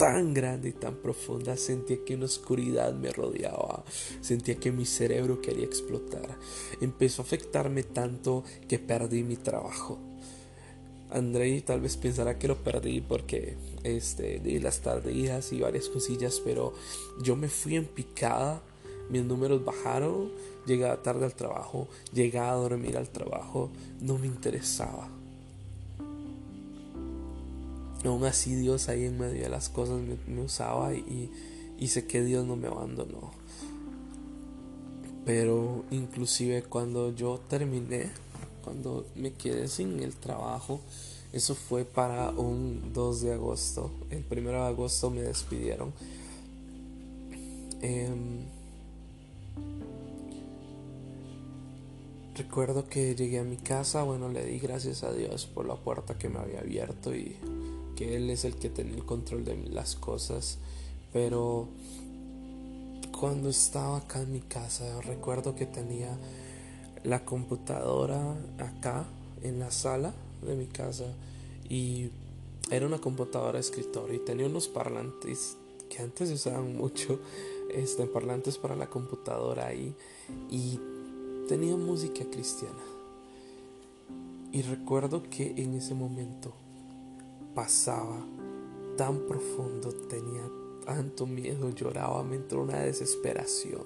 tan 0.00 0.32
grande 0.32 0.70
y 0.70 0.72
tan 0.72 0.94
profunda, 0.94 1.58
sentía 1.58 2.02
que 2.06 2.14
una 2.14 2.24
oscuridad 2.24 2.94
me 2.94 3.12
rodeaba, 3.12 3.84
sentía 4.22 4.54
que 4.54 4.72
mi 4.72 4.86
cerebro 4.86 5.42
quería 5.42 5.66
explotar. 5.66 6.38
Empezó 6.80 7.20
a 7.20 7.26
afectarme 7.26 7.82
tanto 7.82 8.42
que 8.66 8.78
perdí 8.78 9.22
mi 9.22 9.36
trabajo. 9.36 9.98
Andrei 11.10 11.60
tal 11.60 11.82
vez 11.82 11.98
pensará 11.98 12.38
que 12.38 12.48
lo 12.48 12.56
perdí 12.56 13.02
porque 13.02 13.58
este, 13.84 14.40
las 14.60 14.80
tardías 14.80 15.52
y 15.52 15.60
varias 15.60 15.90
cosillas, 15.90 16.40
pero 16.42 16.72
yo 17.22 17.36
me 17.36 17.50
fui 17.50 17.76
en 17.76 17.84
picada, 17.84 18.62
mis 19.10 19.22
números 19.22 19.62
bajaron, 19.66 20.32
llegaba 20.64 21.02
tarde 21.02 21.26
al 21.26 21.34
trabajo, 21.34 21.88
llegaba 22.14 22.52
a 22.52 22.54
dormir 22.54 22.96
al 22.96 23.10
trabajo, 23.10 23.70
no 24.00 24.16
me 24.16 24.28
interesaba 24.28 25.19
aún 28.04 28.24
así 28.24 28.54
Dios 28.54 28.88
ahí 28.88 29.04
en 29.04 29.18
medio 29.18 29.42
de 29.42 29.48
las 29.48 29.68
cosas 29.68 30.00
me, 30.26 30.42
usaba 30.42 30.94
y, 30.94 31.30
y, 31.78 31.88
sé 31.88 32.06
que 32.06 32.22
Dios 32.22 32.46
no 32.46 32.56
me 32.56 32.68
abandonó. 32.68 33.30
Pero 35.24 35.84
inclusive 35.90 36.62
cuando 36.62 37.14
yo 37.14 37.40
terminé, 37.48 38.10
cuando 38.64 39.06
me 39.14 39.32
quedé 39.32 39.68
sin 39.68 40.00
el 40.00 40.16
trabajo, 40.16 40.80
eso 41.32 41.54
fue 41.54 41.84
para 41.84 42.30
un 42.30 42.92
2 42.92 43.20
de 43.22 43.34
agosto. 43.34 43.90
El 44.10 44.24
1 44.30 44.50
de 44.50 44.56
agosto 44.58 45.10
me 45.10 45.22
despidieron. 45.22 45.92
Em, 47.82 48.46
recuerdo 52.34 52.88
que 52.88 53.14
llegué 53.14 53.38
a 53.38 53.44
mi 53.44 53.56
casa, 53.56 54.02
bueno, 54.02 54.28
le 54.28 54.44
di 54.44 54.58
gracias 54.58 55.04
a 55.04 55.12
Dios 55.12 55.46
por 55.46 55.66
la 55.66 55.76
puerta 55.76 56.18
que 56.18 56.28
me 56.28 56.38
había 56.40 56.60
abierto 56.60 57.14
y 57.14 57.36
que 58.00 58.16
él 58.16 58.30
es 58.30 58.46
el 58.46 58.56
que 58.56 58.70
tiene 58.70 58.94
el 58.94 59.04
control 59.04 59.44
de 59.44 59.58
las 59.68 59.94
cosas, 59.94 60.56
pero 61.12 61.68
cuando 63.12 63.50
estaba 63.50 63.98
acá 63.98 64.22
en 64.22 64.32
mi 64.32 64.40
casa 64.40 65.02
recuerdo 65.02 65.54
que 65.54 65.66
tenía 65.66 66.08
la 67.04 67.26
computadora 67.26 68.38
acá 68.56 69.04
en 69.42 69.58
la 69.58 69.70
sala 69.70 70.14
de 70.40 70.56
mi 70.56 70.64
casa 70.64 71.12
y 71.68 72.08
era 72.70 72.86
una 72.86 73.00
computadora 73.00 73.58
de 73.58 73.60
escritorio 73.60 74.14
y 74.14 74.24
tenía 74.24 74.46
unos 74.46 74.68
parlantes 74.68 75.58
que 75.90 76.00
antes 76.00 76.30
se 76.30 76.36
usaban 76.36 76.74
mucho, 76.74 77.20
este, 77.74 78.06
parlantes 78.06 78.56
para 78.56 78.76
la 78.76 78.86
computadora 78.86 79.66
ahí 79.66 79.94
y 80.48 80.80
tenía 81.48 81.76
música 81.76 82.24
cristiana. 82.30 82.82
Y 84.52 84.62
recuerdo 84.62 85.22
que 85.24 85.52
en 85.58 85.74
ese 85.74 85.92
momento 85.92 86.54
pasaba 87.60 88.26
tan 88.96 89.26
profundo, 89.26 89.92
tenía 90.08 90.50
tanto 90.86 91.26
miedo, 91.26 91.68
lloraba, 91.68 92.24
me 92.24 92.36
entró 92.36 92.62
una 92.62 92.78
desesperación. 92.78 93.82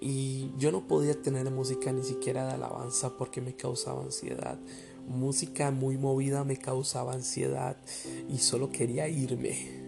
Y 0.00 0.50
yo 0.58 0.72
no 0.72 0.88
podía 0.88 1.22
tener 1.22 1.48
música 1.52 1.92
ni 1.92 2.02
siquiera 2.02 2.48
de 2.48 2.54
alabanza 2.54 3.16
porque 3.16 3.40
me 3.40 3.54
causaba 3.54 4.02
ansiedad. 4.02 4.58
Música 5.06 5.70
muy 5.70 5.96
movida 5.96 6.42
me 6.42 6.56
causaba 6.56 7.12
ansiedad 7.12 7.76
y 8.28 8.38
solo 8.38 8.70
quería 8.70 9.06
irme. 9.06 9.86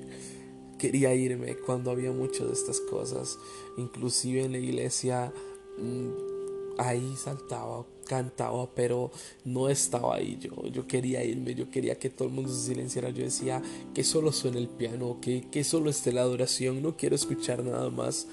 Quería 0.78 1.16
irme 1.16 1.56
cuando 1.56 1.90
había 1.90 2.12
muchas 2.12 2.46
de 2.46 2.52
estas 2.52 2.80
cosas. 2.80 3.40
Inclusive 3.76 4.44
en 4.44 4.52
la 4.52 4.58
iglesia 4.58 5.32
mm, 5.78 6.31
ahí 6.78 7.14
saltaba, 7.16 7.84
cantaba, 8.06 8.68
pero 8.74 9.10
no 9.44 9.68
estaba 9.68 10.16
ahí 10.16 10.38
yo. 10.40 10.66
Yo 10.68 10.86
quería 10.86 11.24
irme, 11.24 11.54
yo 11.54 11.70
quería 11.70 11.98
que 11.98 12.10
todo 12.10 12.28
el 12.28 12.34
mundo 12.34 12.52
se 12.52 12.68
silenciara. 12.68 13.10
Yo 13.10 13.24
decía 13.24 13.62
que 13.94 14.04
solo 14.04 14.32
suene 14.32 14.58
el 14.58 14.68
piano, 14.68 15.18
que, 15.20 15.48
que 15.50 15.64
solo 15.64 15.90
esté 15.90 16.12
la 16.12 16.22
adoración, 16.22 16.82
no 16.82 16.96
quiero 16.96 17.16
escuchar 17.16 17.64
nada 17.64 17.90
más. 17.90 18.26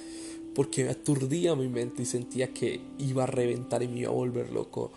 Porque 0.55 0.83
me 0.83 0.89
aturdía 0.89 1.55
mi 1.55 1.67
mente 1.67 2.01
y 2.01 2.05
sentía 2.05 2.53
que 2.53 2.81
iba 2.97 3.23
a 3.23 3.27
reventar 3.27 3.83
y 3.83 3.87
me 3.87 3.99
iba 3.99 4.09
a 4.09 4.13
volver 4.13 4.51
loco. 4.51 4.91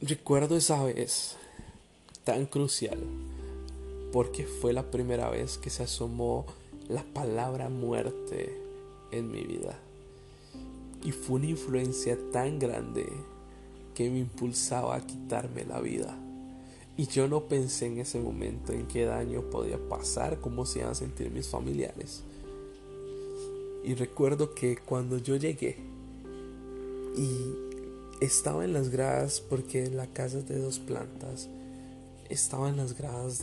Recuerdo 0.00 0.56
esa 0.56 0.82
vez 0.84 1.36
tan 2.24 2.46
crucial 2.46 2.98
porque 4.12 4.44
fue 4.44 4.72
la 4.72 4.90
primera 4.90 5.30
vez 5.30 5.58
que 5.58 5.70
se 5.70 5.82
asomó 5.82 6.46
la 6.88 7.04
palabra 7.04 7.68
muerte 7.68 8.58
en 9.12 9.30
mi 9.30 9.42
vida. 9.42 9.78
Y 11.02 11.12
fue 11.12 11.36
una 11.36 11.46
influencia 11.46 12.18
tan 12.32 12.58
grande 12.58 13.06
que 13.94 14.10
me 14.10 14.18
impulsaba 14.18 14.96
a 14.96 15.06
quitarme 15.06 15.64
la 15.64 15.80
vida. 15.80 16.16
Y 16.96 17.06
yo 17.06 17.28
no 17.28 17.44
pensé 17.44 17.86
en 17.86 17.98
ese 17.98 18.20
momento 18.20 18.72
en 18.72 18.86
qué 18.86 19.06
daño 19.06 19.42
podía 19.50 19.78
pasar, 19.88 20.40
cómo 20.40 20.66
se 20.66 20.80
iban 20.80 20.90
a 20.90 20.94
sentir 20.94 21.30
mis 21.30 21.48
familiares. 21.48 22.22
Y 23.82 23.94
recuerdo 23.94 24.54
que 24.54 24.76
cuando 24.76 25.16
yo 25.16 25.36
llegué 25.36 25.76
y 27.16 27.70
estaba 28.20 28.64
en 28.64 28.74
las 28.74 28.90
gradas 28.90 29.40
porque 29.40 29.88
la 29.88 30.06
casa 30.06 30.38
es 30.38 30.48
de 30.48 30.58
dos 30.58 30.78
plantas. 30.78 31.48
Estaba 32.28 32.68
en 32.68 32.76
las 32.76 32.96
gradas 32.96 33.42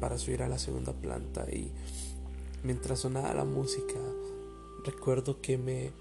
para 0.00 0.18
subir 0.18 0.42
a 0.42 0.48
la 0.48 0.58
segunda 0.58 0.92
planta 0.92 1.46
y 1.50 1.70
mientras 2.62 3.00
sonaba 3.00 3.32
la 3.34 3.44
música, 3.44 4.00
recuerdo 4.84 5.40
que 5.40 5.56
me 5.58 5.92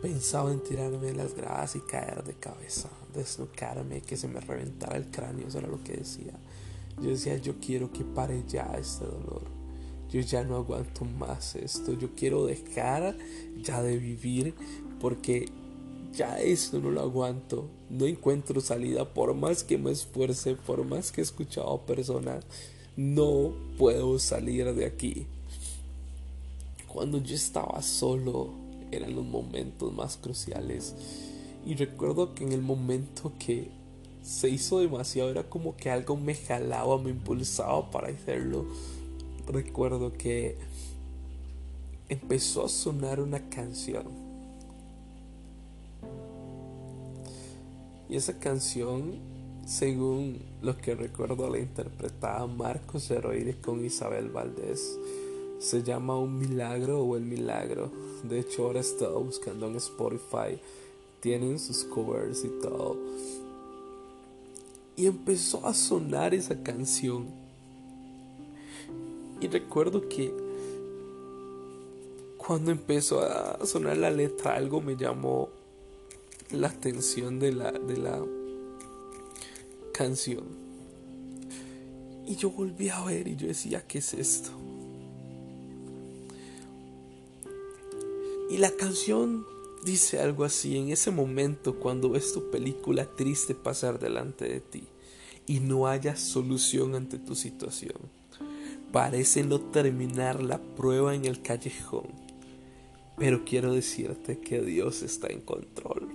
pensaba 0.00 0.52
en 0.52 0.60
tirarme 0.60 1.08
en 1.08 1.16
las 1.16 1.34
gradas 1.34 1.76
y 1.76 1.80
caer 1.80 2.24
de 2.24 2.34
cabeza, 2.34 2.88
desnucarme, 3.14 4.00
que 4.00 4.16
se 4.16 4.28
me 4.28 4.40
reventara 4.40 4.96
el 4.96 5.10
cráneo, 5.10 5.48
eso 5.48 5.58
era 5.58 5.68
lo 5.68 5.82
que 5.82 5.98
decía. 5.98 6.32
Yo 7.00 7.10
decía, 7.10 7.36
yo 7.38 7.54
quiero 7.60 7.92
que 7.92 8.04
pare 8.04 8.44
ya 8.48 8.74
este 8.78 9.04
dolor. 9.04 9.42
Yo 10.10 10.20
ya 10.20 10.42
no 10.42 10.56
aguanto 10.56 11.04
más 11.04 11.54
esto. 11.54 11.94
Yo 11.94 12.14
quiero 12.14 12.44
dejar 12.44 13.16
ya 13.62 13.80
de 13.80 13.96
vivir 13.96 14.54
porque 15.00 15.48
ya 16.12 16.38
esto 16.40 16.80
no 16.80 16.90
lo 16.90 17.00
aguanto. 17.00 17.68
No 17.88 18.06
encuentro 18.06 18.60
salida 18.60 19.14
por 19.14 19.34
más 19.34 19.64
que 19.64 19.78
me 19.78 19.92
esfuerce, 19.92 20.56
por 20.56 20.84
más 20.84 21.12
que 21.12 21.20
he 21.20 21.24
escuchado 21.24 21.86
personas. 21.86 22.44
No 22.96 23.52
puedo 23.78 24.18
salir 24.18 24.74
de 24.74 24.84
aquí. 24.84 25.26
Cuando 26.88 27.18
yo 27.18 27.36
estaba 27.36 27.80
solo, 27.80 28.52
eran 28.92 29.14
los 29.14 29.24
momentos 29.24 29.92
más 29.92 30.16
cruciales. 30.16 30.94
Y 31.64 31.74
recuerdo 31.74 32.34
que 32.34 32.44
en 32.44 32.52
el 32.52 32.62
momento 32.62 33.32
que 33.38 33.70
se 34.22 34.48
hizo 34.48 34.80
demasiado, 34.80 35.30
era 35.30 35.48
como 35.48 35.76
que 35.76 35.90
algo 35.90 36.16
me 36.16 36.34
jalaba, 36.34 36.98
me 36.98 37.10
impulsaba 37.10 37.90
para 37.90 38.08
hacerlo. 38.08 38.66
Recuerdo 39.46 40.12
que 40.12 40.58
empezó 42.08 42.64
a 42.64 42.68
sonar 42.68 43.20
una 43.20 43.48
canción. 43.48 44.04
Y 48.08 48.16
esa 48.16 48.38
canción, 48.38 49.18
según 49.66 50.42
lo 50.62 50.76
que 50.76 50.94
recuerdo, 50.94 51.48
la 51.48 51.58
interpretaba 51.58 52.46
Marcos 52.46 53.10
Heroide 53.10 53.60
con 53.60 53.84
Isabel 53.84 54.30
Valdés 54.30 54.98
se 55.60 55.82
llama 55.82 56.18
Un 56.18 56.38
Milagro 56.38 57.02
o 57.02 57.16
El 57.16 57.24
Milagro. 57.24 57.90
De 58.24 58.40
hecho, 58.40 58.64
ahora 58.64 58.80
estaba 58.80 59.18
buscando 59.18 59.66
en 59.66 59.76
Spotify. 59.76 60.58
Tienen 61.20 61.58
sus 61.58 61.84
covers 61.84 62.44
y 62.44 62.48
todo. 62.62 62.96
Y 64.96 65.06
empezó 65.06 65.66
a 65.66 65.74
sonar 65.74 66.34
esa 66.34 66.62
canción. 66.62 67.26
Y 69.40 69.48
recuerdo 69.48 70.08
que 70.08 70.32
cuando 72.38 72.70
empezó 72.70 73.20
a 73.20 73.64
sonar 73.66 73.98
la 73.98 74.10
letra, 74.10 74.54
algo 74.54 74.80
me 74.80 74.96
llamó 74.96 75.50
la 76.52 76.68
atención 76.68 77.38
de 77.38 77.52
la, 77.52 77.70
de 77.70 77.98
la 77.98 78.24
canción. 79.92 80.44
Y 82.26 82.36
yo 82.36 82.50
volví 82.50 82.88
a 82.88 83.04
ver 83.04 83.28
y 83.28 83.36
yo 83.36 83.46
decía, 83.46 83.86
¿qué 83.86 83.98
es 83.98 84.14
esto? 84.14 84.52
La 88.60 88.70
canción 88.72 89.46
dice 89.84 90.20
algo 90.20 90.44
así, 90.44 90.76
en 90.76 90.90
ese 90.90 91.10
momento 91.10 91.80
cuando 91.80 92.10
ves 92.10 92.34
tu 92.34 92.50
película 92.50 93.06
triste 93.06 93.54
pasar 93.54 93.98
delante 93.98 94.46
de 94.46 94.60
ti 94.60 94.84
y 95.46 95.60
no 95.60 95.86
haya 95.86 96.14
solución 96.14 96.94
ante 96.94 97.18
tu 97.18 97.34
situación, 97.34 97.96
parece 98.92 99.44
no 99.44 99.60
terminar 99.60 100.42
la 100.42 100.58
prueba 100.58 101.14
en 101.14 101.24
el 101.24 101.40
callejón, 101.40 102.08
pero 103.16 103.46
quiero 103.46 103.72
decirte 103.72 104.38
que 104.38 104.60
Dios 104.60 105.00
está 105.00 105.28
en 105.28 105.40
control. 105.40 106.08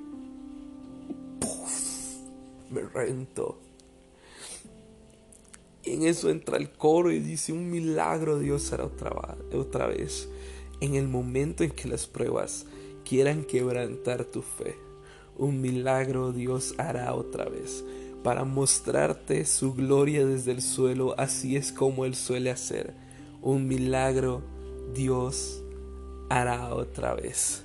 Me 2.69 2.81
rento. 2.81 3.59
Y 5.83 5.93
en 5.93 6.03
eso 6.03 6.29
entra 6.29 6.57
el 6.57 6.71
coro 6.71 7.11
y 7.11 7.19
dice, 7.19 7.53
un 7.53 7.71
milagro 7.71 8.38
Dios 8.38 8.71
hará 8.71 8.86
otra 8.86 9.88
vez 9.88 10.29
en 10.86 10.95
el 10.95 11.08
momento 11.08 11.63
en 11.63 11.71
que 11.71 11.88
las 11.88 12.08
pruebas 12.08 12.65
quieran 13.04 13.43
quebrantar 13.43 14.26
tu 14.26 14.41
fe. 14.41 14.76
Un 15.38 15.62
milagro 15.62 16.32
Dios 16.32 16.76
hará 16.78 17.13
otra 17.13 17.45
vez 17.45 17.84
para 18.26 18.43
mostrarte 18.43 19.45
su 19.45 19.76
gloria 19.76 20.26
desde 20.26 20.52
el 20.52 20.63
suelo, 20.63 21.13
así 21.19 21.56
es 21.56 21.71
como 21.71 22.06
Él 22.06 22.15
suele 22.15 22.50
hacer. 22.50 22.95
Un 23.43 23.67
milagro 23.67 24.41
Dios 24.95 25.62
hará 26.30 26.74
otra 26.74 27.13
vez. 27.13 27.63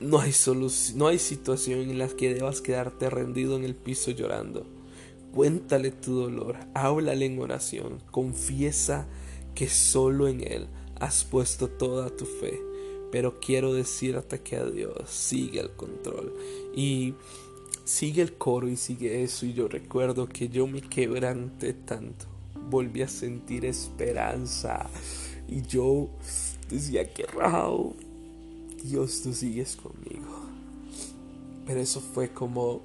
No 0.00 0.18
hay, 0.20 0.32
no 0.94 1.06
hay 1.06 1.18
situación 1.18 1.80
en 1.80 1.98
la 1.98 2.08
que 2.08 2.32
debas 2.32 2.62
quedarte 2.62 3.10
rendido 3.10 3.56
en 3.56 3.64
el 3.64 3.74
piso 3.74 4.10
llorando. 4.10 4.64
Cuéntale 5.34 5.90
tu 5.90 6.14
dolor, 6.14 6.56
háblale 6.72 7.26
en 7.26 7.38
oración, 7.40 7.98
confiesa 8.10 9.06
que 9.54 9.68
solo 9.68 10.28
en 10.28 10.40
Él 10.40 10.68
has 11.00 11.24
puesto 11.24 11.68
toda 11.68 12.10
tu 12.10 12.26
fe. 12.26 12.60
Pero 13.10 13.40
quiero 13.40 13.74
decirte 13.74 14.40
que 14.40 14.56
a 14.56 14.64
Dios 14.64 15.10
sigue 15.10 15.60
el 15.60 15.70
control. 15.72 16.32
Y 16.74 17.14
sigue 17.84 18.22
el 18.22 18.34
coro 18.34 18.68
y 18.68 18.76
sigue 18.76 19.24
eso. 19.24 19.46
Y 19.46 19.54
yo 19.54 19.66
recuerdo 19.66 20.28
que 20.28 20.48
yo 20.48 20.66
me 20.66 20.80
quebranté 20.80 21.72
tanto. 21.72 22.26
Volví 22.70 23.02
a 23.02 23.08
sentir 23.08 23.64
esperanza. 23.64 24.88
Y 25.48 25.62
yo 25.62 26.08
decía 26.70 27.12
que 27.12 27.24
raro. 27.24 27.94
Dios, 28.84 29.22
tú 29.22 29.34
sigues 29.34 29.74
conmigo. 29.74 30.44
Pero 31.66 31.80
eso 31.80 32.00
fue 32.00 32.30
como 32.30 32.82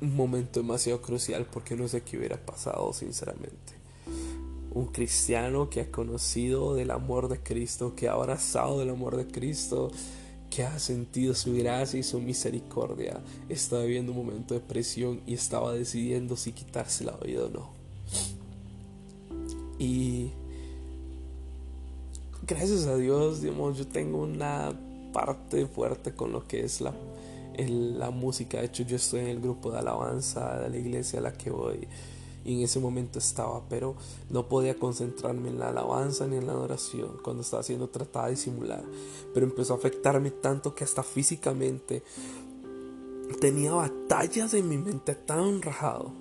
un 0.00 0.16
momento 0.16 0.60
demasiado 0.60 1.00
crucial 1.00 1.46
porque 1.46 1.76
no 1.76 1.86
sé 1.86 2.02
qué 2.02 2.18
hubiera 2.18 2.36
pasado, 2.36 2.92
sinceramente 2.92 3.82
un 4.74 4.86
cristiano 4.86 5.68
que 5.68 5.80
ha 5.80 5.90
conocido 5.90 6.74
del 6.74 6.90
amor 6.90 7.28
de 7.28 7.38
Cristo, 7.38 7.94
que 7.94 8.08
ha 8.08 8.12
abrazado 8.12 8.78
del 8.78 8.90
amor 8.90 9.16
de 9.16 9.26
Cristo, 9.26 9.90
que 10.50 10.64
ha 10.64 10.78
sentido 10.78 11.34
su 11.34 11.54
gracia 11.54 11.98
y 11.98 12.02
su 12.02 12.20
misericordia, 12.20 13.20
estaba 13.48 13.82
viviendo 13.82 14.12
un 14.12 14.18
momento 14.18 14.54
de 14.54 14.60
presión 14.60 15.20
y 15.26 15.34
estaba 15.34 15.72
decidiendo 15.72 16.36
si 16.36 16.52
quitarse 16.52 17.04
la 17.04 17.16
vida 17.16 17.44
o 17.44 17.48
no. 17.48 17.70
Y 19.78 20.30
gracias 22.46 22.86
a 22.86 22.96
Dios, 22.96 23.40
digamos, 23.40 23.78
yo 23.78 23.86
tengo 23.86 24.22
una 24.22 24.72
parte 25.12 25.66
fuerte 25.66 26.14
con 26.14 26.32
lo 26.32 26.46
que 26.46 26.64
es 26.64 26.80
la, 26.80 26.94
la 27.58 28.10
música. 28.10 28.58
De 28.58 28.66
hecho, 28.66 28.82
yo 28.84 28.96
estoy 28.96 29.20
en 29.20 29.28
el 29.28 29.40
grupo 29.40 29.70
de 29.70 29.78
alabanza 29.78 30.60
de 30.60 30.70
la 30.70 30.76
iglesia 30.76 31.18
a 31.18 31.22
la 31.22 31.32
que 31.32 31.50
voy 31.50 31.88
y 32.44 32.54
en 32.54 32.60
ese 32.62 32.80
momento 32.80 33.18
estaba, 33.18 33.62
pero 33.68 33.94
no 34.30 34.48
podía 34.48 34.76
concentrarme 34.76 35.48
en 35.48 35.58
la 35.58 35.68
alabanza 35.68 36.26
ni 36.26 36.36
en 36.36 36.46
la 36.46 36.52
adoración 36.52 37.18
cuando 37.22 37.42
estaba 37.42 37.62
siendo 37.62 37.88
tratada 37.88 38.28
de 38.28 38.36
simular. 38.36 38.84
Pero 39.32 39.46
empezó 39.46 39.74
a 39.74 39.76
afectarme 39.76 40.30
tanto 40.30 40.74
que 40.74 40.84
hasta 40.84 41.02
físicamente 41.02 42.02
tenía 43.40 43.72
batallas 43.72 44.54
en 44.54 44.68
mi 44.68 44.78
mente 44.78 45.14
tan 45.14 45.62
rajado 45.62 46.12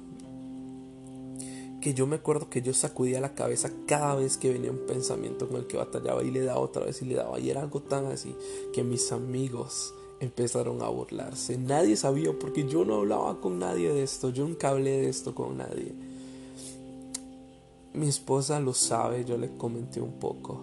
que 1.81 1.93
yo 1.95 2.05
me 2.05 2.17
acuerdo 2.17 2.49
que 2.49 2.61
yo 2.61 2.73
sacudía 2.73 3.19
la 3.19 3.33
cabeza 3.33 3.71
cada 3.87 4.15
vez 4.15 4.37
que 4.37 4.53
venía 4.53 4.71
un 4.71 4.85
pensamiento 4.85 5.49
con 5.49 5.57
el 5.57 5.67
que 5.67 5.77
batallaba 5.77 6.23
y 6.23 6.29
le 6.29 6.41
daba 6.41 6.59
otra 6.59 6.85
vez 6.85 7.01
y 7.01 7.05
le 7.05 7.15
daba 7.15 7.39
y 7.39 7.49
era 7.49 7.61
algo 7.61 7.81
tan 7.81 8.05
así 8.05 8.35
que 8.71 8.83
mis 8.83 9.11
amigos 9.11 9.93
empezaron 10.19 10.83
a 10.83 10.89
burlarse. 10.89 11.57
Nadie 11.57 11.97
sabía 11.97 12.31
porque 12.37 12.67
yo 12.67 12.85
no 12.85 12.97
hablaba 12.97 13.41
con 13.41 13.57
nadie 13.57 13.91
de 13.91 14.03
esto, 14.03 14.29
yo 14.29 14.47
nunca 14.47 14.69
hablé 14.69 15.01
de 15.01 15.09
esto 15.09 15.33
con 15.33 15.57
nadie. 15.57 15.93
Mi 17.93 18.07
esposa 18.07 18.59
lo 18.59 18.73
sabe, 18.73 19.25
yo 19.25 19.37
le 19.37 19.55
comenté 19.57 19.99
un 19.99 20.19
poco. 20.19 20.61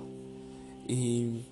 Y 0.86 1.44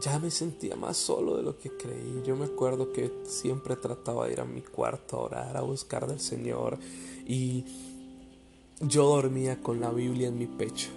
ya 0.00 0.18
me 0.18 0.30
sentía 0.30 0.76
más 0.76 0.96
solo 0.96 1.36
de 1.36 1.42
lo 1.42 1.58
que 1.58 1.70
creí. 1.70 2.22
Yo 2.26 2.36
me 2.36 2.44
acuerdo 2.44 2.92
que 2.92 3.10
siempre 3.24 3.76
trataba 3.76 4.26
de 4.26 4.34
ir 4.34 4.40
a 4.40 4.44
mi 4.44 4.60
cuarto 4.60 5.16
a 5.16 5.20
orar, 5.20 5.56
a 5.56 5.62
buscar 5.62 6.06
del 6.06 6.20
Señor. 6.20 6.78
Y 7.26 7.64
yo 8.80 9.08
dormía 9.08 9.62
con 9.62 9.80
la 9.80 9.90
Biblia 9.90 10.28
en 10.28 10.38
mi 10.38 10.46
pecho 10.46 10.90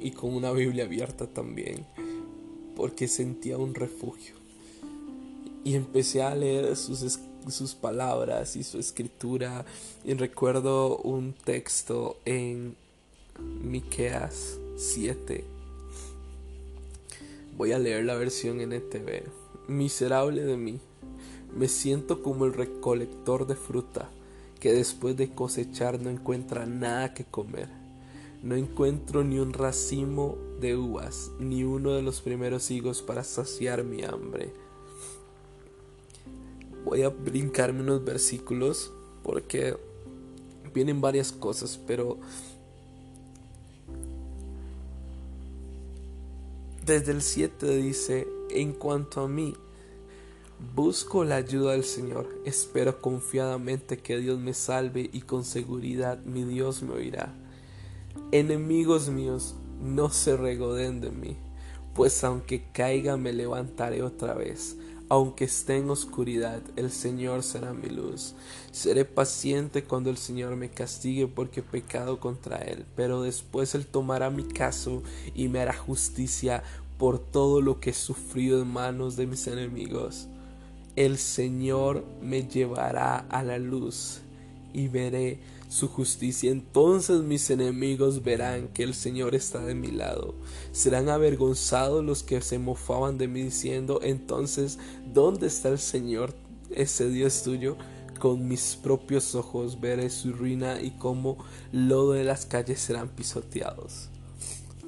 y 0.00 0.10
con 0.10 0.34
una 0.34 0.50
Biblia 0.50 0.84
abierta 0.84 1.28
también, 1.28 1.86
porque 2.74 3.06
sentía 3.06 3.58
un 3.58 3.74
refugio. 3.74 4.34
Y 5.62 5.76
empecé 5.76 6.22
a 6.22 6.34
leer 6.34 6.74
sus 6.76 7.02
sus 7.50 7.74
palabras 7.74 8.56
y 8.56 8.62
su 8.62 8.78
escritura. 8.78 9.64
Y 10.04 10.14
recuerdo 10.14 10.98
un 10.98 11.32
texto 11.32 12.16
en 12.24 12.76
Miqueas 13.38 14.58
7. 14.76 15.44
Voy 17.56 17.72
a 17.72 17.78
leer 17.78 18.04
la 18.04 18.14
versión 18.14 18.60
NTV. 18.60 19.24
Miserable 19.68 20.42
de 20.44 20.56
mí, 20.56 20.80
me 21.54 21.68
siento 21.68 22.22
como 22.22 22.46
el 22.46 22.54
recolector 22.54 23.46
de 23.46 23.54
fruta 23.54 24.10
que 24.62 24.72
después 24.72 25.16
de 25.16 25.34
cosechar 25.34 26.00
no 26.00 26.08
encuentra 26.08 26.66
nada 26.66 27.14
que 27.14 27.24
comer. 27.24 27.68
No 28.44 28.54
encuentro 28.54 29.24
ni 29.24 29.38
un 29.38 29.52
racimo 29.52 30.38
de 30.60 30.76
uvas, 30.76 31.32
ni 31.40 31.64
uno 31.64 31.94
de 31.94 32.02
los 32.02 32.20
primeros 32.20 32.70
higos 32.70 33.02
para 33.02 33.24
saciar 33.24 33.82
mi 33.82 34.04
hambre. 34.04 34.52
Voy 36.84 37.02
a 37.02 37.08
brincarme 37.08 37.80
unos 37.80 38.04
versículos 38.04 38.92
porque 39.22 39.76
vienen 40.74 41.00
varias 41.00 41.32
cosas, 41.32 41.78
pero 41.86 42.18
desde 46.84 47.12
el 47.12 47.22
7 47.22 47.76
dice, 47.76 48.26
en 48.50 48.72
cuanto 48.72 49.20
a 49.22 49.28
mí, 49.28 49.54
busco 50.74 51.24
la 51.24 51.36
ayuda 51.36 51.72
del 51.72 51.84
Señor, 51.84 52.28
espero 52.44 53.00
confiadamente 53.00 53.98
que 53.98 54.18
Dios 54.18 54.38
me 54.38 54.54
salve 54.54 55.08
y 55.12 55.20
con 55.22 55.44
seguridad 55.44 56.18
mi 56.24 56.44
Dios 56.44 56.82
me 56.82 56.94
oirá. 56.94 57.34
Enemigos 58.30 59.08
míos, 59.08 59.54
no 59.80 60.10
se 60.10 60.36
regoden 60.36 61.00
de 61.00 61.10
mí, 61.10 61.36
pues 61.94 62.22
aunque 62.24 62.64
caiga 62.72 63.16
me 63.16 63.32
levantaré 63.32 64.02
otra 64.02 64.34
vez 64.34 64.76
aunque 65.12 65.44
esté 65.44 65.76
en 65.76 65.90
oscuridad, 65.90 66.62
el 66.74 66.90
Señor 66.90 67.42
será 67.42 67.74
mi 67.74 67.90
luz. 67.90 68.34
Seré 68.70 69.04
paciente 69.04 69.84
cuando 69.84 70.08
el 70.08 70.16
Señor 70.16 70.56
me 70.56 70.70
castigue 70.70 71.26
porque 71.26 71.60
he 71.60 71.62
pecado 71.62 72.18
contra 72.18 72.56
Él, 72.56 72.86
pero 72.96 73.20
después 73.20 73.74
Él 73.74 73.84
tomará 73.84 74.30
mi 74.30 74.44
caso 74.44 75.02
y 75.34 75.48
me 75.48 75.60
hará 75.60 75.74
justicia 75.74 76.62
por 76.96 77.18
todo 77.18 77.60
lo 77.60 77.78
que 77.78 77.90
he 77.90 77.92
sufrido 77.92 78.62
en 78.62 78.68
manos 78.68 79.16
de 79.16 79.26
mis 79.26 79.46
enemigos. 79.48 80.28
El 80.96 81.18
Señor 81.18 82.06
me 82.22 82.48
llevará 82.48 83.18
a 83.18 83.42
la 83.42 83.58
luz 83.58 84.22
y 84.72 84.88
veré 84.88 85.40
su 85.68 85.88
justicia. 85.88 86.50
Entonces 86.50 87.22
mis 87.22 87.48
enemigos 87.50 88.22
verán 88.22 88.68
que 88.68 88.82
el 88.82 88.94
Señor 88.94 89.34
está 89.34 89.64
de 89.64 89.74
mi 89.74 89.90
lado. 89.90 90.34
Serán 90.72 91.08
avergonzados 91.08 92.04
los 92.04 92.22
que 92.22 92.40
se 92.42 92.58
mofaban 92.58 93.18
de 93.18 93.28
mí 93.28 93.42
diciendo, 93.42 94.00
entonces, 94.02 94.78
¿dónde 95.12 95.46
está 95.46 95.70
el 95.70 95.78
Señor, 95.78 96.34
ese 96.70 97.08
Dios 97.08 97.42
tuyo? 97.42 97.76
Con 98.20 98.46
mis 98.46 98.76
propios 98.80 99.34
ojos 99.34 99.80
veré 99.80 100.08
su 100.10 100.32
ruina 100.32 100.80
y 100.80 100.90
cómo 100.92 101.38
lodo 101.72 102.12
de 102.12 102.24
las 102.24 102.46
calles 102.46 102.78
serán 102.78 103.08
pisoteados. 103.08 104.11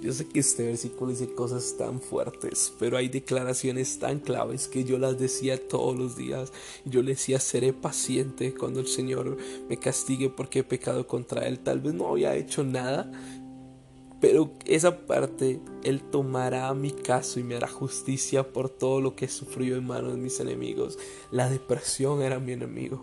Yo 0.04 0.12
sé 0.12 0.26
que 0.28 0.40
este 0.40 0.66
versículo 0.66 1.12
dice 1.12 1.32
cosas 1.32 1.76
tan 1.78 1.98
fuertes, 1.98 2.74
pero 2.78 2.98
hay 2.98 3.08
declaraciones 3.08 3.98
tan 3.98 4.20
claves 4.20 4.68
que 4.68 4.84
yo 4.84 4.98
las 4.98 5.18
decía 5.18 5.58
todos 5.66 5.96
los 5.98 6.14
días. 6.14 6.52
Yo 6.84 7.00
le 7.00 7.12
decía, 7.12 7.40
seré 7.40 7.72
paciente 7.72 8.52
cuando 8.52 8.80
el 8.80 8.86
Señor 8.86 9.38
me 9.66 9.78
castigue 9.78 10.28
porque 10.28 10.58
he 10.58 10.62
pecado 10.62 11.06
contra 11.06 11.48
Él. 11.48 11.58
Tal 11.58 11.80
vez 11.80 11.94
no 11.94 12.08
había 12.08 12.36
hecho 12.36 12.62
nada, 12.64 13.10
pero 14.20 14.52
esa 14.66 15.06
parte, 15.06 15.60
Él 15.84 16.02
tomará 16.02 16.74
mi 16.74 16.90
caso 16.90 17.40
y 17.40 17.42
me 17.42 17.56
hará 17.56 17.68
justicia 17.68 18.52
por 18.52 18.68
todo 18.68 19.00
lo 19.00 19.16
que 19.16 19.24
he 19.24 19.28
sufrido 19.28 19.78
en 19.78 19.86
manos 19.86 20.12
de 20.12 20.18
mis 20.18 20.38
enemigos. 20.38 20.98
La 21.30 21.48
depresión 21.48 22.20
era 22.20 22.38
mi 22.38 22.52
enemigo. 22.52 23.02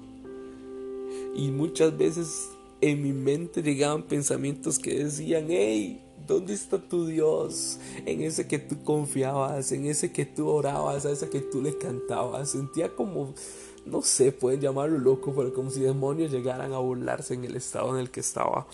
Y 1.36 1.50
muchas 1.50 1.98
veces 1.98 2.50
en 2.80 3.02
mi 3.02 3.12
mente 3.12 3.64
llegaban 3.64 4.04
pensamientos 4.04 4.78
que 4.78 5.04
decían, 5.04 5.48
hey, 5.50 6.00
¿Dónde 6.28 6.54
está 6.54 6.78
tu 6.78 7.06
Dios? 7.06 7.80
En 8.06 8.22
ese 8.22 8.48
que 8.48 8.60
tú 8.60 8.84
confiabas, 8.84 9.72
en 9.72 9.86
ese 9.86 10.12
que 10.12 10.26
tú 10.26 10.50
orabas, 10.50 11.06
a 11.06 11.12
ese 11.12 11.30
que 11.30 11.42
tú 11.42 11.62
le 11.62 11.78
cantabas. 11.78 12.52
Sentía 12.52 12.96
como, 12.96 13.34
no 13.86 14.02
sé, 14.02 14.32
pueden 14.32 14.62
llamarlo 14.62 14.98
loco, 14.98 15.34
pero 15.36 15.54
como 15.54 15.72
si 15.72 15.82
demonios 15.82 16.32
llegaran 16.32 16.74
a 16.74 16.80
burlarse 16.80 17.34
en 17.34 17.46
el 17.46 17.56
estado 17.56 17.94
en 17.96 18.02
el 18.02 18.12
que 18.12 18.20
estaba. 18.20 18.68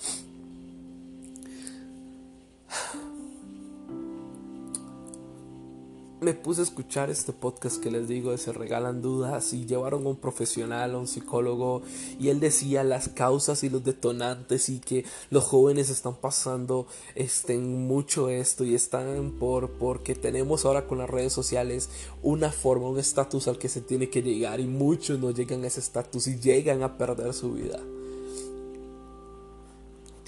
Me 6.28 6.34
puse 6.34 6.60
a 6.60 6.66
escuchar 6.66 7.10
este 7.10 7.32
podcast 7.32 7.82
que 7.82 7.90
les 7.90 8.10
digo 8.10 8.32
de 8.32 8.38
Se 8.38 8.52
Regalan 8.52 9.02
Dudas 9.02 9.54
y 9.54 9.66
llevaron 9.66 10.06
a 10.06 10.10
un 10.10 10.18
profesional, 10.18 10.94
a 10.94 10.98
un 10.98 11.08
psicólogo 11.08 11.84
y 12.20 12.28
él 12.28 12.42
decía 12.42 12.84
las 12.84 13.08
causas 13.08 13.64
y 13.64 13.70
los 13.70 13.86
detonantes 13.86 14.68
y 14.68 14.80
que 14.80 15.06
los 15.30 15.46
jóvenes 15.46 15.90
están 15.90 16.16
pasando 16.16 16.86
este, 17.16 17.58
mucho 17.58 18.28
esto 18.28 18.66
y 18.66 18.76
están 18.76 19.36
por 19.40 19.70
porque 19.78 20.16
tenemos 20.16 20.66
ahora 20.66 20.86
con 20.86 20.98
las 20.98 21.10
redes 21.10 21.32
sociales 21.32 21.90
una 22.22 22.52
forma, 22.52 22.90
un 22.90 23.00
estatus 23.00 23.48
al 23.48 23.58
que 23.58 23.70
se 23.70 23.80
tiene 23.80 24.10
que 24.10 24.22
llegar 24.22 24.60
y 24.60 24.66
muchos 24.66 25.20
no 25.20 25.32
llegan 25.32 25.64
a 25.64 25.68
ese 25.68 25.80
estatus 25.80 26.28
y 26.28 26.42
llegan 26.42 26.84
a 26.84 26.98
perder 26.98 27.34
su 27.34 27.54
vida 27.54 27.80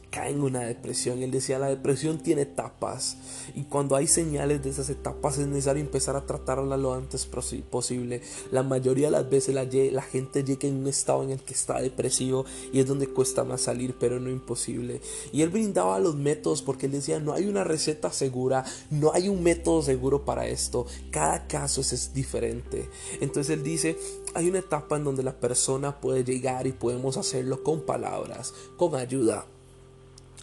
cae 0.10 0.32
en 0.32 0.42
una 0.42 0.62
depresión. 0.62 1.22
Él 1.24 1.32
decía, 1.32 1.60
la 1.60 1.68
depresión 1.68 2.20
tiene 2.20 2.44
etapas 2.44 3.18
y 3.56 3.64
cuando 3.64 3.96
hay 3.96 4.08
señales 4.08 4.64
de 4.64 4.70
esas 4.70 4.90
etapas 4.90 5.38
es 5.38 5.48
necesario 5.48 5.82
empezar 5.82 6.16
a 6.16 6.26
tratarla 6.26 6.78
lo 6.78 6.94
antes 6.94 7.26
posible. 7.26 8.22
La 8.52 8.64
mayoría 8.64 9.08
de 9.08 9.12
las 9.12 9.30
veces 9.30 9.56
la, 9.56 10.02
gente 10.02 10.44
llega 10.44 10.68
en 10.68 10.78
un 10.78 10.88
estado 10.88 11.24
en 11.24 11.32
el 11.32 11.42
que 11.42 11.54
está 11.54 11.80
depresivo 11.82 12.46
y 12.74 12.80
es 12.80 12.88
donde 12.88 13.08
cuesta 13.08 13.44
más 13.44 13.62
salir, 13.62 13.96
pero 14.00 14.20
no 14.20 14.30
imposible. 14.30 15.02
Y 15.32 15.42
él 15.42 15.50
brindaba 15.50 16.00
los 16.00 16.16
métodos 16.16 16.62
porque 16.62 16.88
él 16.88 16.94
decía, 16.94 17.20
no 17.20 17.34
hay 17.34 17.46
una 17.46 17.64
receta 17.64 18.12
segura, 18.12 18.66
no 18.90 19.14
hay 19.14 19.30
un 19.30 19.44
método 19.44 19.82
seguro 19.82 20.26
para 20.26 20.48
esto. 20.48 20.86
Cada 21.12 21.48
caso 21.48 21.82
es 21.82 22.14
diferente. 22.14 22.90
Entonces 23.22 23.58
él 23.58 23.64
dice, 23.64 23.98
hay 24.34 24.50
una 24.50 24.60
etapa 24.60 24.98
en 24.98 25.04
donde 25.04 25.24
la 25.24 25.40
persona 25.40 26.00
puede 26.00 26.24
llegar 26.24 26.68
y 26.68 26.72
podemos 26.72 27.18
hacerlo 27.18 27.64
con 27.64 27.82
palabras, 27.82 28.54
con 28.78 28.96
ayuda 28.96 29.46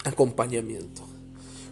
acompañamiento. 0.07 1.03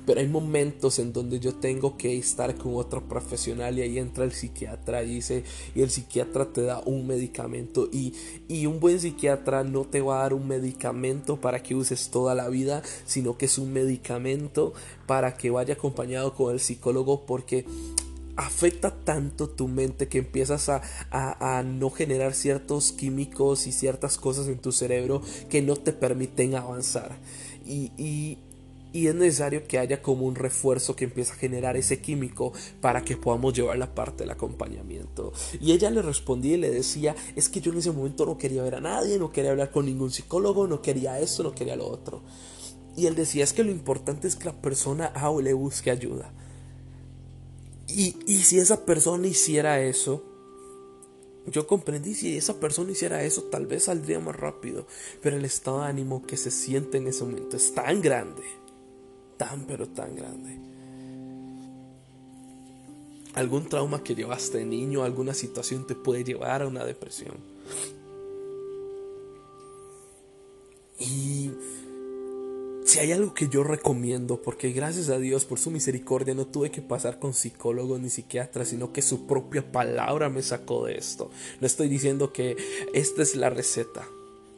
Pero 0.05 0.19
hay 0.19 0.27
momentos 0.27 0.99
en 0.99 1.13
donde 1.13 1.39
yo 1.39 1.55
tengo 1.55 1.97
que 1.97 2.15
estar 2.17 2.55
con 2.55 2.75
otro 2.75 3.07
profesional 3.07 3.77
y 3.77 3.81
ahí 3.81 3.97
entra 3.97 4.23
el 4.23 4.33
psiquiatra 4.33 5.03
y 5.03 5.15
dice, 5.15 5.43
y 5.73 5.81
el 5.81 5.89
psiquiatra 5.89 6.45
te 6.53 6.61
da 6.61 6.79
un 6.85 7.07
medicamento 7.07 7.89
y, 7.91 8.13
y 8.47 8.67
un 8.67 8.79
buen 8.79 8.99
psiquiatra 8.99 9.63
no 9.63 9.83
te 9.85 10.01
va 10.01 10.19
a 10.19 10.21
dar 10.23 10.33
un 10.33 10.47
medicamento 10.47 11.41
para 11.41 11.63
que 11.63 11.73
uses 11.73 12.09
toda 12.11 12.35
la 12.35 12.49
vida, 12.49 12.83
sino 13.05 13.37
que 13.37 13.45
es 13.45 13.57
un 13.57 13.73
medicamento 13.73 14.73
para 15.07 15.37
que 15.37 15.49
vaya 15.49 15.73
acompañado 15.73 16.35
con 16.35 16.53
el 16.53 16.59
psicólogo 16.59 17.25
porque 17.25 17.65
afecta 18.35 18.91
tanto 18.91 19.49
tu 19.49 19.67
mente 19.67 20.07
que 20.07 20.17
empiezas 20.19 20.69
a, 20.69 20.81
a, 21.09 21.63
no 21.63 21.89
generar 21.89 22.33
ciertos 22.33 22.91
químicos 22.91 23.65
y 23.65 23.71
ciertas 23.71 24.17
cosas 24.17 24.47
en 24.47 24.59
tu 24.59 24.71
cerebro 24.71 25.21
que 25.49 25.61
no 25.61 25.77
te 25.77 25.93
permiten 25.93 26.55
avanzar 26.55 27.17
y, 27.65 28.37
es 28.93 29.13
necesario 29.13 29.67
que 29.67 29.77
haya 29.77 30.01
como 30.01 30.25
un 30.25 30.35
refuerzo 30.35 30.95
que 30.95 31.03
empiece 31.03 31.33
a 31.33 31.35
generar 31.35 31.75
ese 31.75 31.99
químico 31.99 32.53
para 32.79 33.03
que 33.03 33.17
podamos 33.17 33.53
llevar 33.53 33.77
la 33.77 33.93
parte 33.93 34.23
del 34.23 34.31
acompañamiento. 34.31 35.33
Y 35.59 35.73
ella 35.73 35.89
le 35.89 36.01
respondía 36.01 36.53
y 36.53 36.61
le 36.61 36.71
decía, 36.71 37.13
es 37.35 37.49
que 37.49 37.59
yo 37.59 37.73
en 37.73 37.79
ese 37.79 37.91
momento 37.91 38.25
no 38.25 38.37
quería 38.37 38.63
ver 38.63 38.75
a 38.75 38.79
nadie, 38.79 39.19
no 39.19 39.31
quería 39.31 39.51
hablar 39.51 39.71
con 39.71 39.85
ningún 39.85 40.11
psicólogo, 40.11 40.65
no 40.67 40.81
quería 40.81 41.19
esto, 41.19 41.43
no 41.43 41.53
quería 41.53 41.75
lo 41.75 41.87
otro. 41.87 42.21
Y 42.95 43.07
él 43.07 43.15
decía, 43.15 43.43
es 43.43 43.51
que 43.51 43.65
lo 43.65 43.71
importante 43.71 44.29
es 44.29 44.37
que 44.37 44.45
la 44.45 44.61
persona 44.61 45.07
A 45.07 45.29
o 45.29 45.41
le 45.41 45.51
busque 45.51 45.91
ayuda. 45.91 46.31
Y, 47.89 48.15
y 48.27 48.43
si 48.43 48.59
esa 48.59 48.85
persona 48.85 49.27
hiciera 49.27 49.81
eso, 49.81 50.23
yo 51.47 51.67
comprendí 51.67 52.15
si 52.15 52.37
esa 52.37 52.59
persona 52.59 52.91
hiciera 52.91 53.23
eso, 53.23 53.43
tal 53.43 53.67
vez 53.67 53.83
saldría 53.83 54.19
más 54.19 54.35
rápido. 54.35 54.87
Pero 55.21 55.37
el 55.37 55.45
estado 55.45 55.81
de 55.81 55.87
ánimo 55.87 56.25
que 56.25 56.37
se 56.37 56.51
siente 56.51 56.97
en 56.97 57.07
ese 57.07 57.23
momento 57.23 57.57
es 57.57 57.73
tan 57.73 58.01
grande. 58.01 58.43
Tan, 59.37 59.65
pero 59.65 59.87
tan 59.87 60.15
grande. 60.15 60.59
Algún 63.33 63.67
trauma 63.67 64.01
que 64.01 64.15
llevaste 64.15 64.59
de 64.59 64.65
niño, 64.65 65.03
alguna 65.03 65.33
situación 65.33 65.85
te 65.85 65.93
puede 65.93 66.23
llevar 66.23 66.61
a 66.61 66.67
una 66.67 66.85
depresión. 66.85 67.35
Y 70.97 71.51
si 72.85 72.99
hay 72.99 73.11
algo 73.11 73.33
que 73.33 73.49
yo 73.49 73.63
recomiendo, 73.63 74.43
porque 74.43 74.71
gracias 74.71 75.09
a 75.09 75.17
Dios 75.17 75.43
por 75.43 75.57
su 75.57 75.71
misericordia 75.71 76.35
no 76.35 76.45
tuve 76.45 76.69
que 76.69 76.83
pasar 76.83 77.17
con 77.17 77.33
psicólogo 77.33 77.97
ni 77.97 78.11
psiquiatra, 78.11 78.63
sino 78.63 78.93
que 78.93 79.01
su 79.01 79.25
propia 79.25 79.71
palabra 79.71 80.29
me 80.29 80.43
sacó 80.43 80.85
de 80.85 80.95
esto. 80.95 81.31
No 81.59 81.65
estoy 81.65 81.89
diciendo 81.89 82.31
que 82.31 82.55
esta 82.93 83.23
es 83.23 83.35
la 83.35 83.49
receta, 83.49 84.07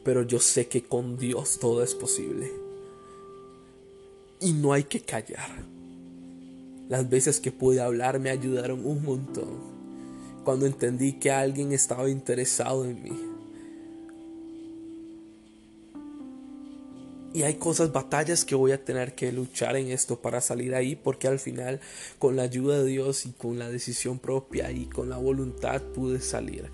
pero 0.04 0.22
yo 0.22 0.40
sé 0.40 0.68
que 0.68 0.82
con 0.82 1.16
Dios 1.16 1.58
todo 1.58 1.82
es 1.82 1.94
posible. 1.94 2.52
Y 4.40 4.52
no 4.52 4.74
hay 4.74 4.84
que 4.84 5.00
callar. 5.00 5.64
Las 6.90 7.08
veces 7.08 7.40
que 7.40 7.50
pude 7.50 7.80
hablar 7.80 8.20
me 8.20 8.28
ayudaron 8.28 8.84
un 8.84 9.02
montón. 9.04 9.78
Cuando 10.44 10.66
entendí 10.66 11.14
que 11.14 11.30
alguien 11.30 11.72
estaba 11.72 12.10
interesado 12.10 12.84
en 12.84 13.02
mí 13.02 13.27
Y 17.34 17.42
hay 17.42 17.54
cosas, 17.56 17.92
batallas 17.92 18.44
que 18.44 18.54
voy 18.54 18.72
a 18.72 18.84
tener 18.84 19.14
que 19.14 19.30
luchar 19.32 19.76
en 19.76 19.88
esto 19.88 20.20
para 20.20 20.40
salir 20.40 20.74
ahí, 20.74 20.96
porque 20.96 21.28
al 21.28 21.38
final 21.38 21.80
con 22.18 22.36
la 22.36 22.42
ayuda 22.42 22.78
de 22.78 22.86
Dios 22.86 23.26
y 23.26 23.32
con 23.32 23.58
la 23.58 23.68
decisión 23.68 24.18
propia 24.18 24.70
y 24.70 24.86
con 24.86 25.10
la 25.10 25.18
voluntad 25.18 25.82
pude 25.82 26.20
salir. 26.20 26.70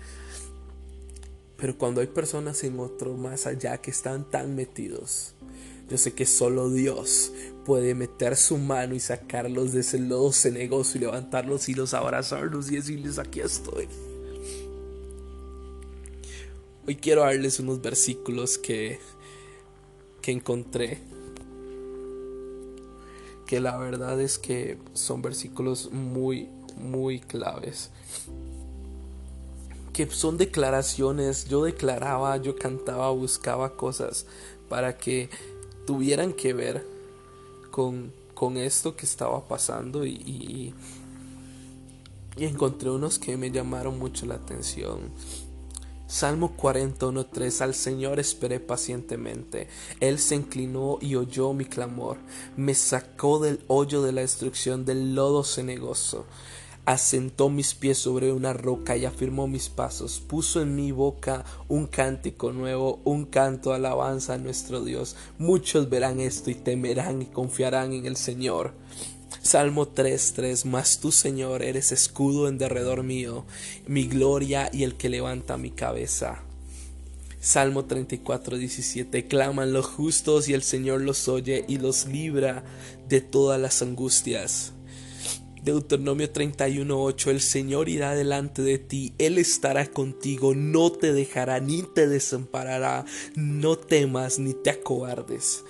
Pero 1.57 1.77
cuando 1.77 2.01
hay 2.01 2.07
personas 2.07 2.63
en 2.63 2.79
otro 2.79 3.15
más 3.15 3.47
allá 3.47 3.77
que 3.77 3.91
están 3.91 4.29
tan 4.29 4.55
metidos, 4.55 5.35
Yo 5.87 5.99
sé 5.99 6.13
que 6.13 6.25
solo 6.25 6.71
Dios 6.71 7.31
puede 7.63 7.93
meter 7.93 8.35
su 8.35 8.57
mano 8.57 8.95
y 8.95 8.99
sacarlos 8.99 9.71
de 9.71 9.81
ese 9.81 9.99
lodo 9.99 10.31
cenegoso 10.33 10.97
y 10.97 11.01
levantarlos 11.01 11.69
y 11.69 11.75
los 11.75 11.93
abrazarlos 11.93 12.71
y 12.71 12.77
decirles 12.77 13.19
aquí 13.19 13.41
estoy. 13.41 13.87
Hoy 16.87 16.95
quiero 16.95 17.21
darles 17.21 17.59
unos 17.59 17.81
versículos 17.81 18.57
que, 18.57 18.99
que 20.25 20.31
encontré. 20.31 20.97
Que 23.45 23.59
la 23.59 23.77
verdad 23.77 24.19
es 24.19 24.39
que 24.39 24.79
son 24.93 25.21
versículos 25.21 25.91
muy, 25.91 26.49
muy 26.77 27.19
claves. 27.19 27.91
Que 29.93 30.09
son 30.09 30.37
declaraciones. 30.37 31.45
Yo 31.45 31.63
declaraba, 31.63 32.37
yo 32.37 32.55
cantaba, 32.55 33.11
buscaba 33.11 33.75
cosas 33.77 34.25
para 34.67 34.97
que 34.97 35.29
tuvieran 35.85 36.33
que 36.33 36.53
ver 36.53 36.83
con, 37.69 38.11
con 38.33 38.57
esto 38.57 38.95
que 38.95 39.05
estaba 39.05 39.47
pasando 39.47 40.07
y, 40.07 40.13
y, 40.13 40.73
y 42.35 42.45
encontré 42.45 42.89
unos 42.89 43.19
que 43.19 43.37
me 43.37 43.51
llamaron 43.51 43.99
mucho 43.99 44.25
la 44.25 44.35
atención. 44.35 45.01
Salmo 46.07 46.55
41.3 46.55 47.61
Al 47.61 47.73
Señor 47.73 48.19
esperé 48.19 48.59
pacientemente. 48.59 49.67
Él 49.99 50.19
se 50.19 50.35
inclinó 50.35 50.99
y 51.01 51.15
oyó 51.15 51.53
mi 51.53 51.65
clamor. 51.65 52.17
Me 52.55 52.75
sacó 52.75 53.39
del 53.39 53.63
hoyo 53.67 54.01
de 54.01 54.11
la 54.11 54.21
destrucción, 54.21 54.85
del 54.85 55.15
lodo 55.15 55.43
cenegoso 55.43 56.25
asentó 56.85 57.49
mis 57.49 57.73
pies 57.73 57.97
sobre 57.97 58.31
una 58.31 58.53
roca 58.53 58.95
y 58.95 59.05
afirmó 59.05 59.47
mis 59.47 59.69
pasos, 59.69 60.19
puso 60.19 60.61
en 60.61 60.75
mi 60.75 60.91
boca 60.91 61.43
un 61.67 61.87
cántico 61.87 62.51
nuevo, 62.53 62.99
un 63.03 63.25
canto 63.25 63.73
alabanza 63.73 64.35
a 64.35 64.37
nuestro 64.37 64.83
Dios. 64.83 65.15
Muchos 65.39 65.89
verán 65.89 66.19
esto 66.19 66.51
y 66.51 66.55
temerán 66.55 67.23
y 67.23 67.25
confiarán 67.25 67.93
en 67.93 68.05
el 68.05 68.15
Señor. 68.15 68.73
Salmo 69.41 69.87
3:3 69.87 70.65
Mas 70.65 70.99
tú, 70.99 71.11
Señor, 71.11 71.63
eres 71.63 71.91
escudo 71.91 72.47
en 72.47 72.57
derredor 72.57 73.03
mío, 73.03 73.45
mi 73.87 74.07
gloria 74.07 74.69
y 74.71 74.83
el 74.83 74.95
que 74.95 75.09
levanta 75.09 75.57
mi 75.57 75.71
cabeza. 75.71 76.43
Salmo 77.39 77.85
34:17 77.85 79.27
Claman 79.27 79.71
los 79.71 79.85
justos 79.85 80.49
y 80.49 80.53
el 80.53 80.63
Señor 80.63 81.01
los 81.01 81.27
oye 81.27 81.63
y 81.67 81.77
los 81.77 82.07
libra 82.07 82.63
de 83.07 83.21
todas 83.21 83.61
las 83.61 83.83
angustias. 83.83 84.73
Deuteronomio 85.65 86.31
31:8 86.31 87.29
El 87.29 87.41
Señor 87.41 87.89
irá 87.89 88.15
delante 88.15 88.61
de 88.61 88.77
ti, 88.77 89.13
Él 89.17 89.37
estará 89.37 89.87
contigo, 89.87 90.53
no 90.55 90.91
te 90.91 91.11
dejará 91.11 91.59
ni 91.59 91.81
te 91.81 92.07
desamparará, 92.07 93.05
no 93.35 93.75
temas 93.75 94.39
ni 94.39 94.53
te 94.53 94.69
acobardes. 94.69 95.63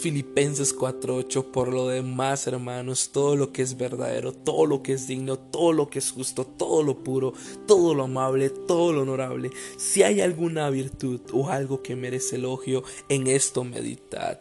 Filipenses 0.00 0.74
4:8 0.74 1.50
Por 1.50 1.72
lo 1.72 1.88
demás, 1.88 2.46
hermanos, 2.46 3.10
todo 3.12 3.34
lo 3.34 3.52
que 3.52 3.62
es 3.62 3.76
verdadero, 3.76 4.32
todo 4.32 4.66
lo 4.66 4.82
que 4.82 4.92
es 4.92 5.06
digno, 5.06 5.38
todo 5.38 5.72
lo 5.72 5.88
que 5.88 5.98
es 5.98 6.10
justo, 6.10 6.44
todo 6.44 6.82
lo 6.82 7.02
puro, 7.02 7.32
todo 7.66 7.94
lo 7.94 8.04
amable, 8.04 8.50
todo 8.50 8.92
lo 8.92 9.02
honorable, 9.02 9.50
si 9.76 10.02
hay 10.02 10.20
alguna 10.20 10.68
virtud 10.70 11.20
o 11.32 11.48
algo 11.48 11.82
que 11.82 11.96
merece 11.96 12.36
elogio, 12.36 12.84
en 13.08 13.26
esto 13.26 13.64
meditad. 13.64 14.38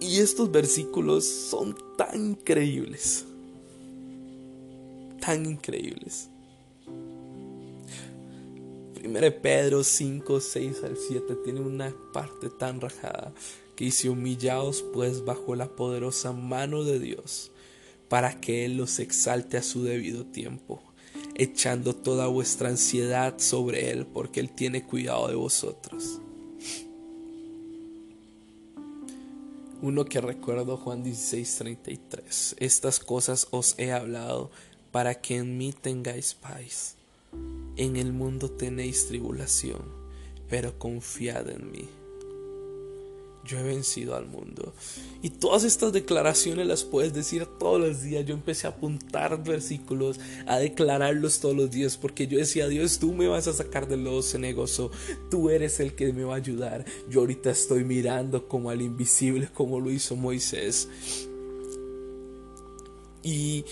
Y 0.00 0.18
estos 0.18 0.50
versículos 0.50 1.24
son 1.24 1.76
tan 1.96 2.30
increíbles. 2.30 3.24
Tan 5.20 5.46
increíbles. 5.46 6.28
1 9.04 9.20
Pedro 9.42 9.82
5, 9.82 10.40
6 10.40 10.84
al 10.84 10.96
7 10.96 11.36
tiene 11.44 11.60
una 11.60 11.92
parte 12.12 12.48
tan 12.50 12.80
rajada 12.80 13.32
dice 13.82 14.08
humillaos 14.08 14.84
pues 14.92 15.24
bajo 15.24 15.56
la 15.56 15.74
poderosa 15.74 16.30
mano 16.32 16.84
de 16.84 17.00
Dios 17.00 17.50
para 18.08 18.40
que 18.40 18.64
Él 18.64 18.76
los 18.76 19.00
exalte 19.00 19.56
a 19.56 19.62
su 19.64 19.82
debido 19.82 20.24
tiempo, 20.24 20.80
echando 21.34 21.92
toda 21.92 22.28
vuestra 22.28 22.68
ansiedad 22.68 23.40
sobre 23.40 23.90
Él 23.90 24.06
porque 24.06 24.38
Él 24.38 24.50
tiene 24.50 24.84
cuidado 24.84 25.26
de 25.26 25.34
vosotros. 25.34 26.20
Uno 29.80 30.04
que 30.04 30.20
recuerdo 30.20 30.76
Juan 30.76 31.02
16:33. 31.02 32.54
Estas 32.58 33.00
cosas 33.00 33.48
os 33.50 33.74
he 33.78 33.90
hablado 33.90 34.52
para 34.92 35.16
que 35.20 35.38
en 35.38 35.58
mí 35.58 35.72
tengáis 35.72 36.34
paz. 36.34 36.94
En 37.76 37.96
el 37.96 38.12
mundo 38.12 38.48
tenéis 38.48 39.08
tribulación, 39.08 39.82
pero 40.48 40.78
confiad 40.78 41.48
en 41.48 41.72
mí 41.72 41.88
yo 43.44 43.58
he 43.58 43.62
vencido 43.62 44.14
al 44.14 44.26
mundo. 44.26 44.72
Y 45.22 45.30
todas 45.30 45.64
estas 45.64 45.92
declaraciones 45.92 46.66
las 46.66 46.84
puedes 46.84 47.12
decir 47.12 47.46
todos 47.58 47.80
los 47.80 48.02
días. 48.02 48.24
Yo 48.24 48.34
empecé 48.34 48.66
a 48.66 48.70
apuntar 48.70 49.42
versículos, 49.42 50.20
a 50.46 50.58
declararlos 50.58 51.40
todos 51.40 51.56
los 51.56 51.70
días, 51.70 51.96
porque 51.96 52.26
yo 52.26 52.38
decía, 52.38 52.68
Dios, 52.68 52.98
tú 52.98 53.12
me 53.12 53.28
vas 53.28 53.48
a 53.48 53.52
sacar 53.52 53.88
del 53.88 54.04
lodo 54.04 54.22
cenegoso, 54.22 54.90
tú 55.30 55.50
eres 55.50 55.80
el 55.80 55.94
que 55.94 56.12
me 56.12 56.24
va 56.24 56.34
a 56.34 56.38
ayudar. 56.38 56.84
Yo 57.08 57.20
ahorita 57.20 57.50
estoy 57.50 57.84
mirando 57.84 58.48
como 58.48 58.70
al 58.70 58.82
invisible, 58.82 59.48
como 59.52 59.80
lo 59.80 59.90
hizo 59.90 60.16
Moisés. 60.16 60.88
Y 63.24 63.64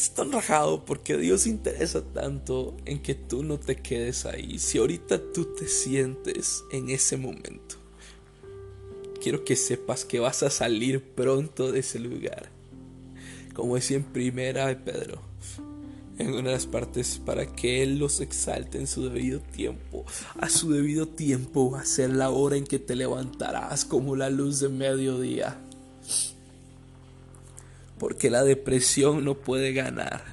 es 0.00 0.14
tan 0.14 0.32
rajado 0.32 0.86
porque 0.86 1.18
Dios 1.18 1.46
interesa 1.46 2.02
tanto 2.02 2.74
en 2.86 3.02
que 3.02 3.14
tú 3.14 3.42
no 3.42 3.60
te 3.60 3.76
quedes 3.76 4.24
ahí. 4.24 4.58
Si 4.58 4.78
ahorita 4.78 5.20
tú 5.34 5.54
te 5.54 5.68
sientes 5.68 6.64
en 6.72 6.88
ese 6.88 7.18
momento, 7.18 7.76
quiero 9.20 9.44
que 9.44 9.56
sepas 9.56 10.06
que 10.06 10.18
vas 10.18 10.42
a 10.42 10.48
salir 10.48 11.02
pronto 11.02 11.70
de 11.70 11.80
ese 11.80 11.98
lugar. 11.98 12.48
Como 13.52 13.74
decía 13.74 13.98
en 13.98 14.04
primera 14.04 14.68
de 14.68 14.76
Pedro, 14.76 15.20
en 16.16 16.30
una 16.30 16.48
de 16.48 16.54
las 16.54 16.66
partes, 16.66 17.20
para 17.22 17.44
que 17.44 17.82
Él 17.82 17.98
los 17.98 18.20
exalte 18.20 18.78
en 18.78 18.86
su 18.86 19.04
debido 19.04 19.40
tiempo. 19.40 20.06
A 20.38 20.48
su 20.48 20.72
debido 20.72 21.08
tiempo 21.08 21.72
va 21.72 21.80
a 21.80 21.84
ser 21.84 22.08
la 22.10 22.30
hora 22.30 22.56
en 22.56 22.64
que 22.64 22.78
te 22.78 22.96
levantarás 22.96 23.84
como 23.84 24.16
la 24.16 24.30
luz 24.30 24.60
de 24.60 24.70
mediodía 24.70 25.60
porque 28.00 28.30
la 28.30 28.42
depresión 28.42 29.26
no 29.26 29.34
puede 29.34 29.74
ganar, 29.74 30.24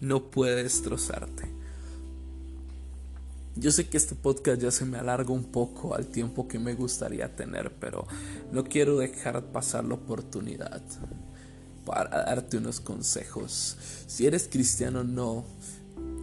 no 0.00 0.30
puede 0.30 0.62
destrozarte. 0.62 1.44
Yo 3.54 3.70
sé 3.70 3.86
que 3.88 3.98
este 3.98 4.14
podcast 4.14 4.62
ya 4.62 4.70
se 4.70 4.86
me 4.86 4.96
alarga 4.96 5.30
un 5.30 5.44
poco 5.44 5.94
al 5.94 6.06
tiempo 6.06 6.48
que 6.48 6.58
me 6.58 6.72
gustaría 6.72 7.36
tener, 7.36 7.70
pero 7.78 8.06
no 8.50 8.64
quiero 8.64 8.96
dejar 8.96 9.44
pasar 9.52 9.84
la 9.84 9.94
oportunidad 9.94 10.82
para 11.84 12.24
darte 12.24 12.56
unos 12.56 12.80
consejos. 12.80 13.76
Si 14.06 14.26
eres 14.26 14.48
cristiano 14.50 15.04
no, 15.04 15.44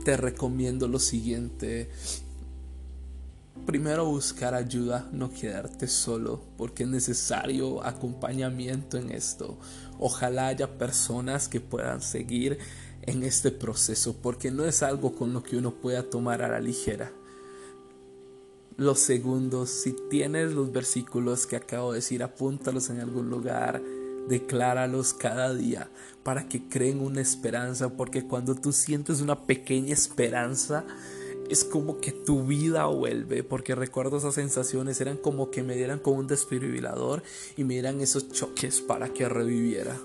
te 0.04 0.18
recomiendo 0.18 0.88
lo 0.88 0.98
siguiente. 0.98 1.92
Primero 3.66 4.06
buscar 4.06 4.56
ayuda, 4.56 5.08
no 5.14 5.32
quedarte 5.32 5.88
solo, 5.88 6.42
porque 6.58 6.84
es 6.84 6.90
necesario 6.90 7.82
acompañamiento 7.86 8.98
en 8.98 9.10
esto. 9.10 9.58
Ojalá 10.00 10.48
haya 10.48 10.78
personas 10.78 11.48
que 11.48 11.62
puedan 11.62 12.02
seguir 12.02 12.58
en 13.04 13.24
este 13.24 13.52
proceso, 13.52 14.18
porque 14.22 14.52
no 14.52 14.66
es 14.66 14.84
algo 14.84 15.16
con 15.16 15.32
lo 15.32 15.44
que 15.44 15.56
uno 15.56 15.76
pueda 15.76 16.04
tomar 16.04 16.42
a 16.42 16.50
la 16.50 16.60
ligera. 16.60 17.14
Los 18.76 19.00
segundos, 19.00 19.70
si 19.70 19.96
tienes 20.10 20.52
los 20.52 20.74
versículos 20.74 21.48
que 21.48 21.56
acabo 21.56 21.94
de 21.94 22.00
decir, 22.00 22.22
apúntalos 22.22 22.90
en 22.90 23.00
algún 23.00 23.30
lugar, 23.30 23.82
decláralos 24.28 25.14
cada 25.14 25.54
día 25.54 25.90
para 26.24 26.50
que 26.50 26.68
creen 26.68 27.00
una 27.00 27.22
esperanza, 27.22 27.96
porque 27.96 28.26
cuando 28.26 28.56
tú 28.56 28.74
sientes 28.74 29.22
una 29.22 29.46
pequeña 29.46 29.94
esperanza, 29.94 30.86
es 31.54 31.64
como 31.64 32.02
que 32.02 32.12
tu 32.12 32.46
vida 32.46 32.88
vuelve, 32.88 33.44
porque 33.44 33.76
recuerdo 33.76 34.18
esas 34.18 34.34
sensaciones, 34.34 35.00
eran 35.00 35.18
como 35.18 35.52
que 35.52 35.62
me 35.62 35.76
dieran 35.76 36.00
como 36.00 36.18
un 36.18 36.28
desfibrilador 36.28 37.22
y 37.56 37.64
me 37.64 37.76
dieran 37.76 38.02
esos 38.02 38.30
choques 38.32 38.82
para 38.82 39.14
que 39.14 39.30
reviviera. 39.30 39.96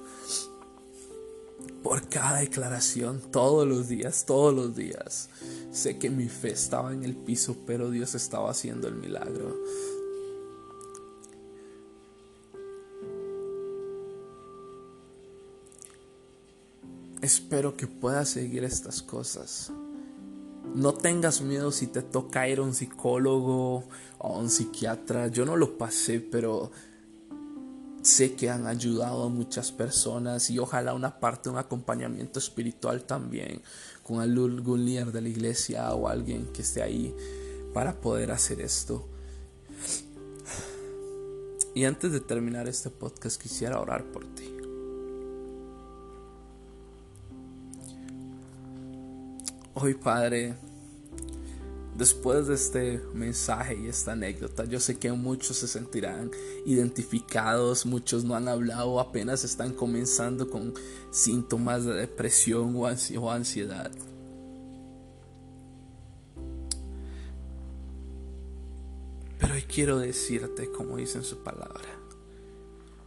Por 1.82 2.08
cada 2.08 2.40
declaración, 2.40 3.22
todos 3.32 3.66
los 3.66 3.88
días, 3.88 4.26
todos 4.26 4.54
los 4.54 4.76
días. 4.76 5.30
Sé 5.72 5.98
que 5.98 6.10
mi 6.10 6.28
fe 6.28 6.50
estaba 6.50 6.92
en 6.92 7.02
el 7.02 7.16
piso, 7.16 7.56
pero 7.66 7.90
Dios 7.90 8.14
estaba 8.14 8.50
haciendo 8.50 8.86
el 8.86 8.96
milagro. 8.96 9.56
Espero 17.22 17.74
que 17.74 17.86
puedas 17.86 18.28
seguir 18.28 18.64
estas 18.64 19.02
cosas. 19.02 19.72
No 20.74 20.94
tengas 20.94 21.40
miedo 21.40 21.72
si 21.72 21.86
te 21.86 22.02
toca 22.02 22.48
ir 22.48 22.58
a 22.58 22.62
un 22.62 22.74
psicólogo 22.74 23.84
o 24.18 24.34
a 24.34 24.38
un 24.38 24.50
psiquiatra. 24.50 25.28
Yo 25.28 25.44
no 25.44 25.56
lo 25.56 25.76
pasé, 25.76 26.20
pero 26.20 26.70
sé 28.02 28.34
que 28.34 28.48
han 28.48 28.66
ayudado 28.66 29.24
a 29.24 29.28
muchas 29.28 29.72
personas 29.72 30.50
y 30.50 30.58
ojalá 30.58 30.94
una 30.94 31.18
parte, 31.18 31.50
un 31.50 31.58
acompañamiento 31.58 32.38
espiritual 32.38 33.04
también 33.04 33.60
con 34.02 34.20
algún 34.20 34.84
líder 34.84 35.12
de 35.12 35.20
la 35.20 35.28
iglesia 35.28 35.92
o 35.94 36.08
alguien 36.08 36.46
que 36.52 36.62
esté 36.62 36.82
ahí 36.82 37.14
para 37.74 38.00
poder 38.00 38.30
hacer 38.30 38.60
esto. 38.60 39.06
Y 41.74 41.84
antes 41.84 42.12
de 42.12 42.20
terminar 42.20 42.66
este 42.66 42.90
podcast 42.90 43.40
quisiera 43.40 43.80
orar 43.80 44.04
por 44.04 44.24
ti. 44.34 44.57
Hoy 49.80 49.94
Padre, 49.94 50.56
después 51.96 52.48
de 52.48 52.54
este 52.54 53.00
mensaje 53.14 53.78
y 53.78 53.86
esta 53.86 54.10
anécdota, 54.10 54.64
yo 54.64 54.80
sé 54.80 54.98
que 54.98 55.12
muchos 55.12 55.58
se 55.58 55.68
sentirán 55.68 56.32
identificados, 56.66 57.86
muchos 57.86 58.24
no 58.24 58.34
han 58.34 58.48
hablado, 58.48 58.98
apenas 58.98 59.44
están 59.44 59.72
comenzando 59.72 60.50
con 60.50 60.74
síntomas 61.12 61.84
de 61.84 61.94
depresión 61.94 62.74
o 62.74 63.30
ansiedad. 63.30 63.92
Pero 69.38 69.54
hoy 69.54 69.62
quiero 69.62 70.00
decirte, 70.00 70.72
como 70.72 70.96
dice 70.96 71.18
en 71.18 71.24
su 71.24 71.44
palabra, 71.44 72.00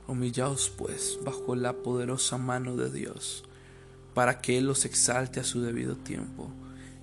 humillaos 0.07 0.71
pues 0.77 1.19
bajo 1.25 1.53
la 1.55 1.73
poderosa 1.73 2.38
mano 2.38 2.77
de 2.77 2.89
Dios, 2.89 3.43
para 4.13 4.41
que 4.41 4.57
Él 4.57 4.67
los 4.67 4.86
exalte 4.86 5.41
a 5.41 5.43
su 5.43 5.62
debido 5.62 5.95
tiempo, 5.95 6.49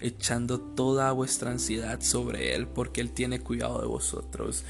echando 0.00 0.60
toda 0.60 1.12
vuestra 1.12 1.50
ansiedad 1.50 2.00
sobre 2.00 2.54
Él, 2.54 2.66
porque 2.66 3.00
Él 3.00 3.12
tiene 3.12 3.40
cuidado 3.40 3.80
de 3.80 3.86
vosotros. 3.86 4.64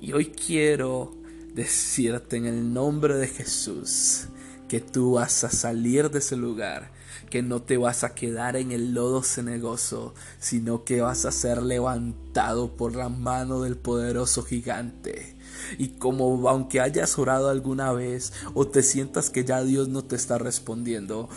Y 0.00 0.12
hoy 0.12 0.26
quiero 0.26 1.16
decirte 1.54 2.36
en 2.36 2.46
el 2.46 2.72
nombre 2.72 3.14
de 3.16 3.26
Jesús 3.26 4.28
que 4.68 4.80
tú 4.80 5.12
vas 5.12 5.44
a 5.44 5.50
salir 5.50 6.10
de 6.10 6.18
ese 6.18 6.36
lugar 6.36 6.98
que 7.28 7.42
no 7.42 7.62
te 7.62 7.76
vas 7.76 8.04
a 8.04 8.14
quedar 8.14 8.56
en 8.56 8.72
el 8.72 8.94
lodo 8.94 9.22
cenegoso, 9.22 10.14
sino 10.38 10.84
que 10.84 11.00
vas 11.00 11.24
a 11.24 11.32
ser 11.32 11.62
levantado 11.62 12.76
por 12.76 12.96
la 12.96 13.08
mano 13.08 13.60
del 13.60 13.76
poderoso 13.76 14.42
gigante. 14.42 15.36
Y 15.78 15.88
como 15.98 16.48
aunque 16.48 16.80
hayas 16.80 17.18
orado 17.18 17.50
alguna 17.50 17.92
vez 17.92 18.32
o 18.54 18.66
te 18.66 18.82
sientas 18.82 19.30
que 19.30 19.44
ya 19.44 19.62
Dios 19.62 19.88
no 19.88 20.04
te 20.04 20.16
está 20.16 20.38
respondiendo, 20.38 21.28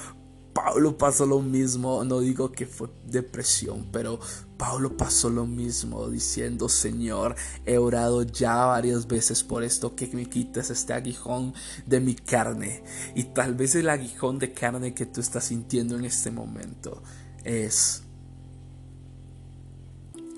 Pablo 0.53 0.97
pasó 0.97 1.25
lo 1.25 1.39
mismo, 1.39 2.03
no 2.03 2.19
digo 2.19 2.51
que 2.51 2.65
fue 2.65 2.89
depresión, 3.05 3.87
pero 3.91 4.19
Pablo 4.57 4.97
pasó 4.97 5.29
lo 5.29 5.45
mismo 5.45 6.09
diciendo, 6.09 6.67
Señor, 6.67 7.35
he 7.65 7.77
orado 7.77 8.23
ya 8.23 8.65
varias 8.65 9.07
veces 9.07 9.43
por 9.43 9.63
esto, 9.63 9.95
que 9.95 10.07
me 10.07 10.29
quites 10.29 10.69
este 10.69 10.93
aguijón 10.93 11.53
de 11.85 11.99
mi 11.99 12.15
carne. 12.15 12.83
Y 13.15 13.25
tal 13.25 13.55
vez 13.55 13.75
el 13.75 13.89
aguijón 13.89 14.39
de 14.39 14.53
carne 14.53 14.93
que 14.93 15.05
tú 15.05 15.21
estás 15.21 15.45
sintiendo 15.45 15.95
en 15.95 16.05
este 16.05 16.31
momento 16.31 17.01
es 17.43 18.03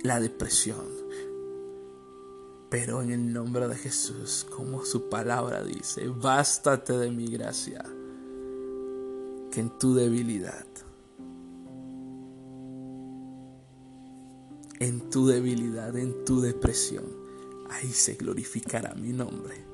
la 0.04 0.20
depresión. 0.20 0.86
Pero 2.70 3.02
en 3.02 3.12
el 3.12 3.34
nombre 3.34 3.68
de 3.68 3.76
Jesús, 3.76 4.46
como 4.56 4.86
su 4.86 5.10
palabra 5.10 5.64
dice, 5.64 6.08
bástate 6.08 6.94
de 6.94 7.12
mi 7.12 7.28
gracia 7.28 7.84
en 9.58 9.70
tu 9.78 9.94
debilidad, 9.94 10.66
en 14.80 15.10
tu 15.10 15.28
debilidad, 15.28 15.96
en 15.98 16.26
tu 16.26 16.42
depresión, 16.42 17.06
ahí 17.70 17.90
se 17.92 18.16
glorificará 18.16 18.96
mi 18.96 19.14
nombre. 19.14 19.74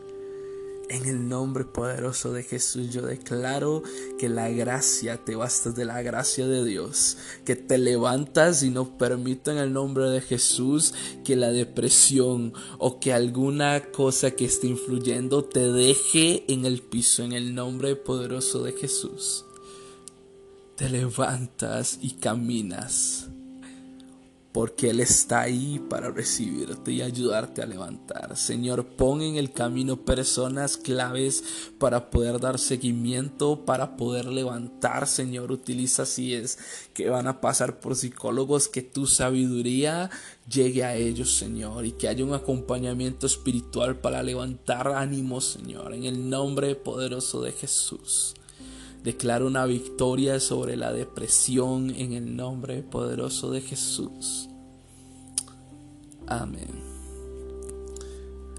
En 0.89 1.05
el 1.05 1.29
nombre 1.29 1.65
poderoso 1.65 2.33
de 2.33 2.41
Jesús 2.41 2.91
yo 2.91 3.03
declaro 3.03 3.83
que 4.17 4.27
la 4.27 4.49
gracia 4.49 5.23
te 5.23 5.35
basta 5.35 5.69
de 5.69 5.85
la 5.85 6.01
gracia 6.01 6.47
de 6.47 6.65
Dios, 6.65 7.17
que 7.45 7.55
te 7.55 7.77
levantas 7.77 8.63
y 8.63 8.71
no 8.71 8.97
permito 8.97 9.51
en 9.51 9.59
el 9.59 9.71
nombre 9.71 10.05
de 10.05 10.19
Jesús 10.19 10.95
que 11.23 11.35
la 11.35 11.51
depresión 11.51 12.53
o 12.79 12.99
que 12.99 13.13
alguna 13.13 13.91
cosa 13.91 14.31
que 14.31 14.45
esté 14.45 14.65
influyendo 14.65 15.43
te 15.43 15.71
deje 15.71 16.51
en 16.51 16.65
el 16.65 16.81
piso 16.81 17.23
en 17.23 17.33
el 17.33 17.53
nombre 17.53 17.95
poderoso 17.95 18.63
de 18.63 18.71
Jesús 18.71 19.45
te 20.79 20.89
levantas 20.89 21.99
y 22.01 22.11
caminas. 22.11 23.27
Porque 24.53 24.91
Él 24.91 25.01
está 25.01 25.41
ahí 25.41 25.77
para 25.89 26.09
recibirte 26.09 26.93
y 26.93 27.01
ayudarte 27.01 27.61
a 27.61 27.65
levantar. 27.65 28.37
Señor, 28.37 28.85
pon 28.85 29.21
en 29.21 29.35
el 29.35 29.51
camino 29.51 30.05
personas 30.05 30.77
claves 30.77 31.43
para 31.79 32.09
poder 32.09 32.39
dar 32.39 32.57
seguimiento, 32.59 33.65
para 33.65 33.97
poder 33.97 34.27
levantar. 34.27 35.05
Señor, 35.05 35.51
utiliza 35.51 36.05
si 36.05 36.33
es 36.33 36.57
que 36.93 37.09
van 37.09 37.27
a 37.27 37.41
pasar 37.41 37.81
por 37.81 37.97
psicólogos, 37.97 38.69
que 38.69 38.81
tu 38.81 39.05
sabiduría 39.05 40.09
llegue 40.49 40.85
a 40.85 40.95
ellos, 40.95 41.35
Señor, 41.35 41.85
y 41.85 41.91
que 41.91 42.07
haya 42.07 42.23
un 42.23 42.33
acompañamiento 42.33 43.27
espiritual 43.27 43.99
para 43.99 44.23
levantar 44.23 44.87
ánimo, 44.87 45.41
Señor, 45.41 45.93
en 45.93 46.05
el 46.05 46.29
nombre 46.29 46.73
poderoso 46.75 47.41
de 47.41 47.51
Jesús. 47.51 48.33
Declaro 49.09 49.47
una 49.47 49.65
victoria 49.65 50.39
sobre 50.39 50.77
la 50.77 50.93
depresión 50.93 51.89
en 51.89 52.13
el 52.13 52.35
nombre 52.35 52.83
poderoso 52.83 53.49
de 53.49 53.59
Jesús. 53.59 54.51
Amén. 56.27 56.69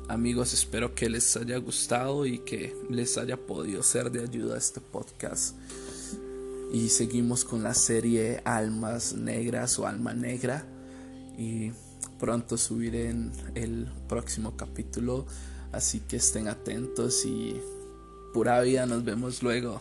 Amigos, 0.08 0.52
espero 0.52 0.92
que 0.92 1.08
les 1.08 1.36
haya 1.36 1.56
gustado 1.58 2.26
y 2.26 2.40
que 2.40 2.76
les 2.88 3.16
haya 3.16 3.36
podido 3.36 3.84
ser 3.84 4.10
de 4.10 4.24
ayuda 4.24 4.58
este 4.58 4.80
podcast. 4.80 5.54
Y 6.72 6.88
seguimos 6.88 7.44
con 7.44 7.62
la 7.62 7.72
serie 7.72 8.42
Almas 8.44 9.12
Negras 9.12 9.78
o 9.78 9.86
Alma 9.86 10.14
Negra. 10.14 10.66
Y 11.38 11.70
pronto 12.18 12.58
subiré 12.58 13.14
el 13.54 13.88
próximo 14.08 14.56
capítulo. 14.56 15.26
Así 15.70 16.00
que 16.00 16.16
estén 16.16 16.48
atentos 16.48 17.24
y 17.24 17.54
pura 18.34 18.60
vida. 18.62 18.84
Nos 18.86 19.04
vemos 19.04 19.44
luego. 19.44 19.80